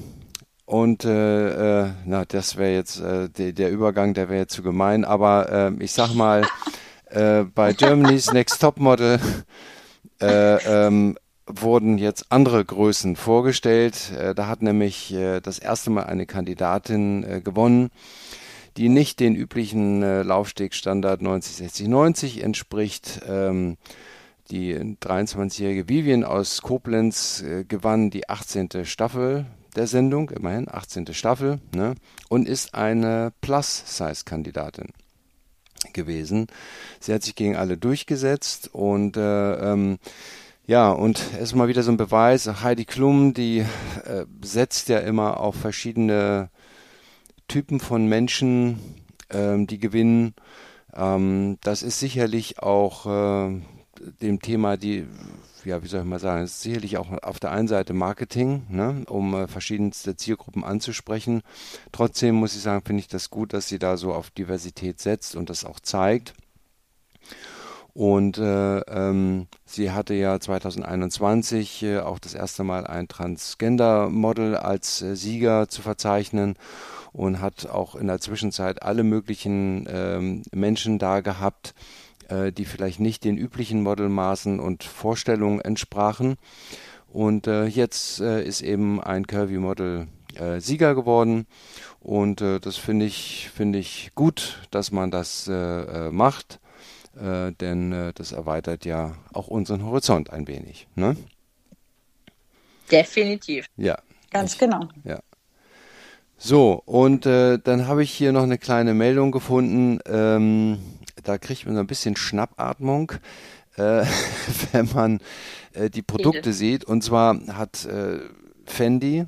und 0.65 1.03
äh, 1.05 1.81
äh, 1.81 1.89
na, 2.05 2.25
das 2.25 2.55
wäre 2.55 2.73
jetzt 2.73 2.99
äh, 2.99 3.29
de, 3.29 3.51
der 3.53 3.71
Übergang, 3.71 4.13
der 4.13 4.29
wäre 4.29 4.41
jetzt 4.41 4.53
zu 4.53 4.61
gemein, 4.61 5.03
aber 5.03 5.51
äh, 5.51 5.83
ich 5.83 5.91
sag 5.93 6.13
mal, 6.13 6.45
äh, 7.05 7.43
bei 7.43 7.73
Germany's 7.73 8.31
Next 8.31 8.61
Top 8.61 8.77
Model 8.77 9.19
äh, 10.21 10.85
ähm, 10.85 11.17
wurden 11.49 11.97
jetzt 11.97 12.31
andere 12.31 12.63
Größen 12.63 13.15
vorgestellt. 13.15 14.11
Äh, 14.11 14.35
da 14.35 14.47
hat 14.47 14.61
nämlich 14.61 15.13
äh, 15.13 15.41
das 15.41 15.59
erste 15.59 15.89
Mal 15.89 16.03
eine 16.03 16.25
Kandidatin 16.25 17.23
äh, 17.23 17.41
gewonnen, 17.41 17.89
die 18.77 18.87
nicht 18.87 19.19
den 19.19 19.35
üblichen 19.35 20.01
Laufstegstandard 20.01 21.21
90-60-90 21.21 22.41
entspricht. 22.41 23.21
Ähm, 23.27 23.77
die 24.51 24.75
23-jährige 24.75 25.89
Vivian 25.89 26.23
aus 26.23 26.61
Koblenz 26.61 27.43
gewann 27.67 28.09
die 28.09 28.29
18. 28.29 28.85
Staffel 28.85 29.45
der 29.75 29.87
Sendung, 29.87 30.29
immerhin 30.29 30.67
18. 30.69 31.13
Staffel, 31.13 31.59
ne, 31.75 31.95
und 32.29 32.47
ist 32.47 32.73
eine 32.73 33.31
Plus-Size-Kandidatin 33.41 34.87
gewesen. 35.93 36.47
Sie 36.99 37.13
hat 37.13 37.23
sich 37.23 37.35
gegen 37.35 37.55
alle 37.55 37.77
durchgesetzt 37.77 38.69
und 38.73 39.17
äh, 39.17 39.53
ähm, 39.73 39.99
ja, 40.69 40.91
und 40.91 41.17
es 41.33 41.41
ist 41.41 41.55
mal 41.55 41.67
wieder 41.67 41.81
so 41.81 41.89
ein 41.89 41.97
Beweis, 41.97 42.45
Heidi 42.61 42.85
Klum, 42.85 43.33
die 43.33 43.65
äh, 44.05 44.25
setzt 44.43 44.87
ja 44.87 44.99
immer 44.99 45.39
auf 45.39 45.55
verschiedene 45.55 46.51
Typen 47.47 47.79
von 47.79 48.05
Menschen, 48.05 48.79
ähm, 49.31 49.65
die 49.65 49.79
gewinnen. 49.79 50.35
Ähm, 50.93 51.57
das 51.61 51.81
ist 51.81 51.99
sicherlich 51.99 52.59
auch 52.59 53.07
äh, 53.07 53.61
dem 54.21 54.41
Thema, 54.43 54.77
die, 54.77 55.07
ja, 55.65 55.81
wie 55.81 55.87
soll 55.87 56.01
ich 56.01 56.05
mal 56.05 56.19
sagen, 56.19 56.43
ist 56.43 56.61
sicherlich 56.61 56.99
auch 56.99 57.11
auf 57.23 57.39
der 57.39 57.49
einen 57.49 57.67
Seite 57.67 57.93
Marketing, 57.93 58.67
ne, 58.69 59.05
um 59.07 59.33
äh, 59.33 59.47
verschiedenste 59.47 60.17
Zielgruppen 60.17 60.63
anzusprechen. 60.63 61.41
Trotzdem 61.91 62.35
muss 62.35 62.55
ich 62.55 62.61
sagen, 62.61 62.85
finde 62.85 62.99
ich 62.99 63.07
das 63.07 63.31
gut, 63.31 63.53
dass 63.53 63.67
sie 63.69 63.79
da 63.79 63.97
so 63.97 64.13
auf 64.13 64.29
Diversität 64.29 64.99
setzt 64.99 65.35
und 65.35 65.49
das 65.49 65.65
auch 65.65 65.79
zeigt. 65.79 66.35
Und 67.93 68.37
äh, 68.37 68.79
ähm, 68.79 69.47
sie 69.65 69.91
hatte 69.91 70.13
ja 70.13 70.39
2021 70.39 71.83
äh, 71.83 71.99
auch 71.99 72.19
das 72.19 72.33
erste 72.33 72.63
Mal 72.63 72.85
ein 72.85 73.07
Transgender-Model 73.07 74.55
als 74.55 75.01
äh, 75.01 75.15
Sieger 75.15 75.67
zu 75.69 75.81
verzeichnen 75.81 76.55
und 77.11 77.41
hat 77.41 77.67
auch 77.67 77.95
in 77.95 78.07
der 78.07 78.19
Zwischenzeit 78.19 78.83
alle 78.83 79.03
möglichen 79.03 79.87
ähm, 79.91 80.43
Menschen 80.53 80.99
da 80.99 81.21
gehabt, 81.21 81.73
äh, 82.29 82.51
die 82.51 82.65
vielleicht 82.65 82.99
nicht 82.99 83.23
den 83.23 83.37
üblichen 83.37 83.81
Modelmaßen 83.81 84.59
und 84.59 84.83
Vorstellungen 84.83 85.59
entsprachen. 85.59 86.35
Und 87.11 87.47
äh, 87.47 87.65
jetzt 87.65 88.21
äh, 88.21 88.43
ist 88.43 88.61
eben 88.61 89.01
ein 89.01 89.27
Curvy-Model 89.27 90.07
Sieger 90.59 90.93
geworden. 90.93 91.47
Und 91.99 92.39
das 92.39 92.77
finde 92.77 93.07
ich, 93.07 93.49
finde 93.53 93.79
ich 93.79 94.11
gut, 94.13 94.61
dass 94.69 94.91
man 94.91 95.09
das 95.09 95.49
äh, 97.21 97.51
denn 97.53 98.11
das 98.15 98.31
erweitert 98.31 98.85
ja 98.85 99.15
auch 99.33 99.47
unseren 99.47 99.83
Horizont 99.83 100.31
ein 100.31 100.47
wenig. 100.47 100.87
Ne? 100.95 101.15
Definitiv. 102.91 103.65
Ja. 103.77 103.97
Ganz 104.31 104.53
ich, 104.53 104.59
genau. 104.59 104.87
Ja. 105.03 105.19
So, 106.37 106.81
und 106.85 107.25
äh, 107.25 107.59
dann 107.61 107.87
habe 107.87 108.01
ich 108.01 108.11
hier 108.11 108.31
noch 108.31 108.43
eine 108.43 108.57
kleine 108.57 108.93
Meldung 108.93 109.31
gefunden. 109.31 109.99
Ähm, 110.05 110.79
da 111.23 111.37
kriegt 111.37 111.65
man 111.65 111.75
so 111.75 111.81
ein 111.81 111.87
bisschen 111.87 112.15
Schnappatmung, 112.15 113.11
äh, 113.75 114.05
wenn 114.71 114.89
man 114.93 115.19
äh, 115.73 115.89
die 115.89 116.01
Produkte 116.01 116.53
sieht. 116.53 116.85
Und 116.85 117.03
zwar 117.03 117.37
hat 117.47 117.85
äh, 117.85 118.19
Fendi 118.65 119.25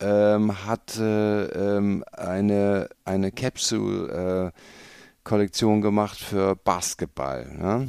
ähm, 0.00 0.66
hat 0.66 0.98
äh, 0.98 1.44
ähm, 1.44 2.04
eine, 2.12 2.88
eine 3.04 3.32
Capsule-Kollektion 5.24 5.80
gemacht 5.80 6.18
für 6.18 6.54
Basketball. 6.54 7.50
Ne? 7.56 7.88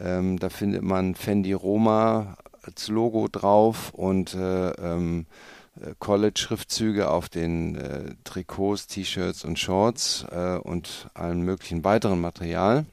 Ähm, 0.00 0.38
da 0.38 0.48
findet 0.48 0.82
man 0.82 1.14
Fendi 1.14 1.52
Roma 1.52 2.36
als 2.62 2.88
Logo 2.88 3.28
drauf 3.28 3.92
und 3.92 4.34
äh, 4.34 4.70
ähm, 4.70 5.26
äh, 5.80 5.94
College-Schriftzüge 5.98 7.10
auf 7.10 7.28
den 7.28 7.74
äh, 7.74 8.14
Trikots, 8.24 8.86
T-Shirts 8.86 9.44
und 9.44 9.58
Shorts 9.58 10.24
äh, 10.30 10.56
und 10.58 11.08
allen 11.14 11.42
möglichen 11.42 11.84
weiteren 11.84 12.20
Material. 12.20 12.86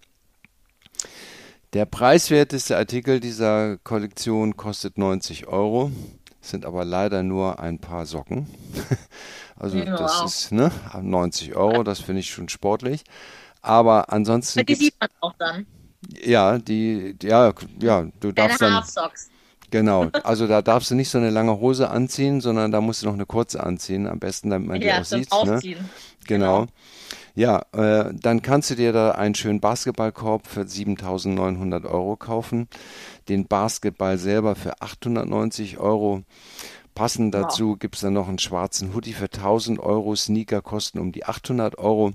Der 1.74 1.86
preiswerteste 1.86 2.76
Artikel 2.76 3.20
dieser 3.20 3.78
Kollektion 3.78 4.58
kostet 4.58 4.98
90 4.98 5.46
Euro, 5.48 5.92
sind 6.42 6.66
aber 6.66 6.84
leider 6.84 7.22
nur 7.22 7.60
ein 7.60 7.78
paar 7.78 8.08
Socken. 8.08 8.48
also 9.56 9.78
ja, 9.78 9.96
das 9.96 10.24
ist 10.26 10.52
ne, 10.52 10.72
90 11.00 11.56
Euro, 11.56 11.84
das 11.84 12.00
finde 12.00 12.22
ich 12.22 12.32
schon 12.32 12.50
sportlich. 12.50 13.04
Aber 13.62 14.12
ansonsten. 14.12 14.66
Die 14.66 14.76
sieht 14.76 14.96
man 15.00 15.10
auch 15.20 15.34
dann. 15.38 15.66
Ja, 16.24 16.58
die, 16.58 17.16
ja, 17.22 17.54
ja, 17.82 18.08
du 18.20 18.32
darfst 18.32 18.62
dann. 18.62 18.84
Genau, 19.72 20.10
also 20.24 20.48
da 20.48 20.62
darfst 20.62 20.92
du 20.92 20.96
nicht 20.96 21.10
so 21.10 21.18
eine 21.18 21.30
lange 21.30 21.60
Hose 21.60 21.90
anziehen, 21.90 22.42
sondern 22.42 22.72
da 22.72 22.82
musst 22.82 23.04
du 23.04 23.08
noch 23.08 23.14
eine 23.14 23.26
kurze 23.26 23.64
anziehen, 23.64 24.08
am 24.08 24.20
besten, 24.20 24.50
damit 24.50 24.68
man 24.68 24.82
ja, 24.82 25.02
die 25.02 25.32
auch 25.32 25.60
sieht. 25.60 25.78
Ne? 25.78 25.86
Genau. 26.26 26.62
genau. 26.62 26.68
Ja, 27.36 27.62
äh, 27.72 28.12
dann 28.14 28.42
kannst 28.42 28.70
du 28.70 28.76
dir 28.76 28.92
da 28.92 29.12
einen 29.12 29.36
schönen 29.36 29.60
Basketballkorb 29.62 30.48
für 30.48 30.62
7.900 30.62 31.86
Euro 31.86 32.18
kaufen, 32.18 32.68
den 33.30 33.48
Basketball 33.48 34.18
selber 34.18 34.56
für 34.56 34.82
890 34.82 35.78
Euro. 35.78 36.24
Passend 36.96 37.34
dazu 37.34 37.70
wow. 37.70 37.80
gibt 37.80 37.96
es 37.96 38.02
dann 38.02 38.14
noch 38.14 38.28
einen 38.28 38.40
schwarzen 38.40 38.94
Hoodie 38.94 39.14
für 39.14 39.26
1000 39.26 39.80
Euro, 39.80 40.16
Sneaker 40.16 40.62
kosten 40.62 41.00
um 41.00 41.14
die 41.14 41.26
800 41.26 41.78
Euro 41.78 42.12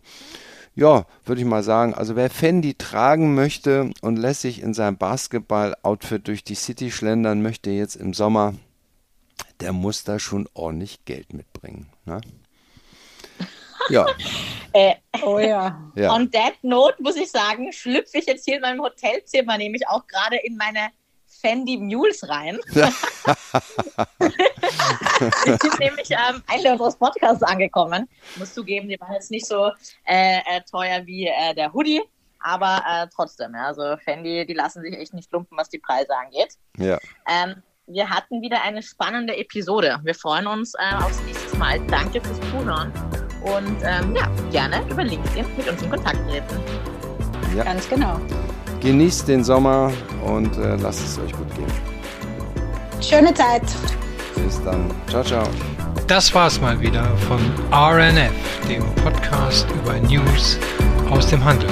ja, 0.74 1.06
würde 1.24 1.40
ich 1.40 1.46
mal 1.46 1.62
sagen, 1.62 1.94
also 1.94 2.16
wer 2.16 2.30
Fendi 2.30 2.74
tragen 2.74 3.34
möchte 3.34 3.90
und 4.02 4.16
lässt 4.16 4.42
sich 4.42 4.60
in 4.60 4.74
seinem 4.74 4.96
Basketball-Outfit 4.96 6.26
durch 6.26 6.42
die 6.42 6.56
City 6.56 6.90
schlendern 6.90 7.42
möchte 7.42 7.70
jetzt 7.70 7.94
im 7.96 8.12
Sommer, 8.12 8.54
der 9.60 9.72
muss 9.72 10.04
da 10.04 10.18
schon 10.18 10.48
ordentlich 10.54 11.04
Geld 11.04 11.32
mitbringen. 11.32 11.90
Ne? 12.04 12.20
Ja. 13.88 14.06
äh, 14.72 14.94
oh 15.22 15.38
ja. 15.38 15.92
ja. 15.94 16.12
On 16.12 16.30
that 16.32 16.54
note 16.62 17.00
muss 17.00 17.16
ich 17.16 17.30
sagen, 17.30 17.72
schlüpfe 17.72 18.18
ich 18.18 18.26
jetzt 18.26 18.44
hier 18.44 18.56
in 18.56 18.62
meinem 18.62 18.82
Hotelzimmer, 18.82 19.56
nämlich 19.58 19.86
auch 19.88 20.06
gerade 20.06 20.36
in 20.36 20.56
meine 20.56 20.90
Fendi 21.44 21.76
Mules 21.76 22.26
rein. 22.26 22.58
wir 22.72 22.88
sind 25.60 25.78
nämlich 25.78 26.16
am 26.16 26.36
ähm, 26.36 26.42
Ende 26.50 26.72
unseres 26.72 26.96
Podcasts 26.96 27.42
angekommen. 27.42 28.08
Ich 28.30 28.38
muss 28.38 28.54
zugeben, 28.54 28.88
die 28.88 28.98
waren 28.98 29.12
jetzt 29.12 29.30
nicht 29.30 29.46
so 29.46 29.70
äh, 30.06 30.38
äh, 30.38 30.62
teuer 30.70 31.04
wie 31.04 31.26
äh, 31.26 31.54
der 31.54 31.74
Hoodie, 31.74 32.00
aber 32.40 32.82
äh, 32.88 33.06
trotzdem, 33.14 33.52
ja, 33.54 33.66
also 33.66 33.98
Fendi, 34.02 34.46
die 34.46 34.54
lassen 34.54 34.80
sich 34.80 34.96
echt 34.96 35.12
nicht 35.12 35.30
lumpen, 35.32 35.58
was 35.58 35.68
die 35.68 35.78
Preise 35.78 36.16
angeht. 36.16 36.54
Ja. 36.78 36.98
Ähm, 37.28 37.62
wir 37.86 38.08
hatten 38.08 38.40
wieder 38.40 38.62
eine 38.62 38.82
spannende 38.82 39.36
Episode. 39.36 40.00
Wir 40.02 40.14
freuen 40.14 40.46
uns 40.46 40.72
äh, 40.74 40.94
aufs 40.96 41.20
nächste 41.24 41.58
Mal. 41.58 41.78
Danke 41.88 42.22
fürs 42.22 42.40
Zuhören 42.50 42.90
und 43.42 43.76
ähm, 43.82 44.16
ja, 44.16 44.26
gerne 44.50 44.82
über 44.88 45.04
LinkedIn 45.04 45.44
mit 45.58 45.68
uns 45.68 45.82
in 45.82 45.90
Kontakt 45.90 46.16
treten. 46.26 46.58
Ja. 47.54 47.64
Ganz 47.64 47.86
genau. 47.90 48.18
Genießt 48.84 49.26
den 49.28 49.42
Sommer 49.42 49.90
und 50.26 50.58
äh, 50.58 50.76
lasst 50.76 51.02
es 51.06 51.18
euch 51.18 51.32
gut 51.32 51.48
gehen. 51.56 51.66
Schöne 53.00 53.32
Zeit. 53.32 53.62
Bis 54.36 54.62
dann. 54.62 54.90
Ciao, 55.08 55.24
ciao. 55.24 55.44
Das 56.06 56.34
war's 56.34 56.60
mal 56.60 56.78
wieder 56.78 57.04
von 57.26 57.38
RNF, 57.72 58.30
dem 58.68 58.84
Podcast 59.02 59.66
über 59.82 59.94
News 60.00 60.58
aus 61.10 61.26
dem 61.28 61.42
Handel. 61.42 61.70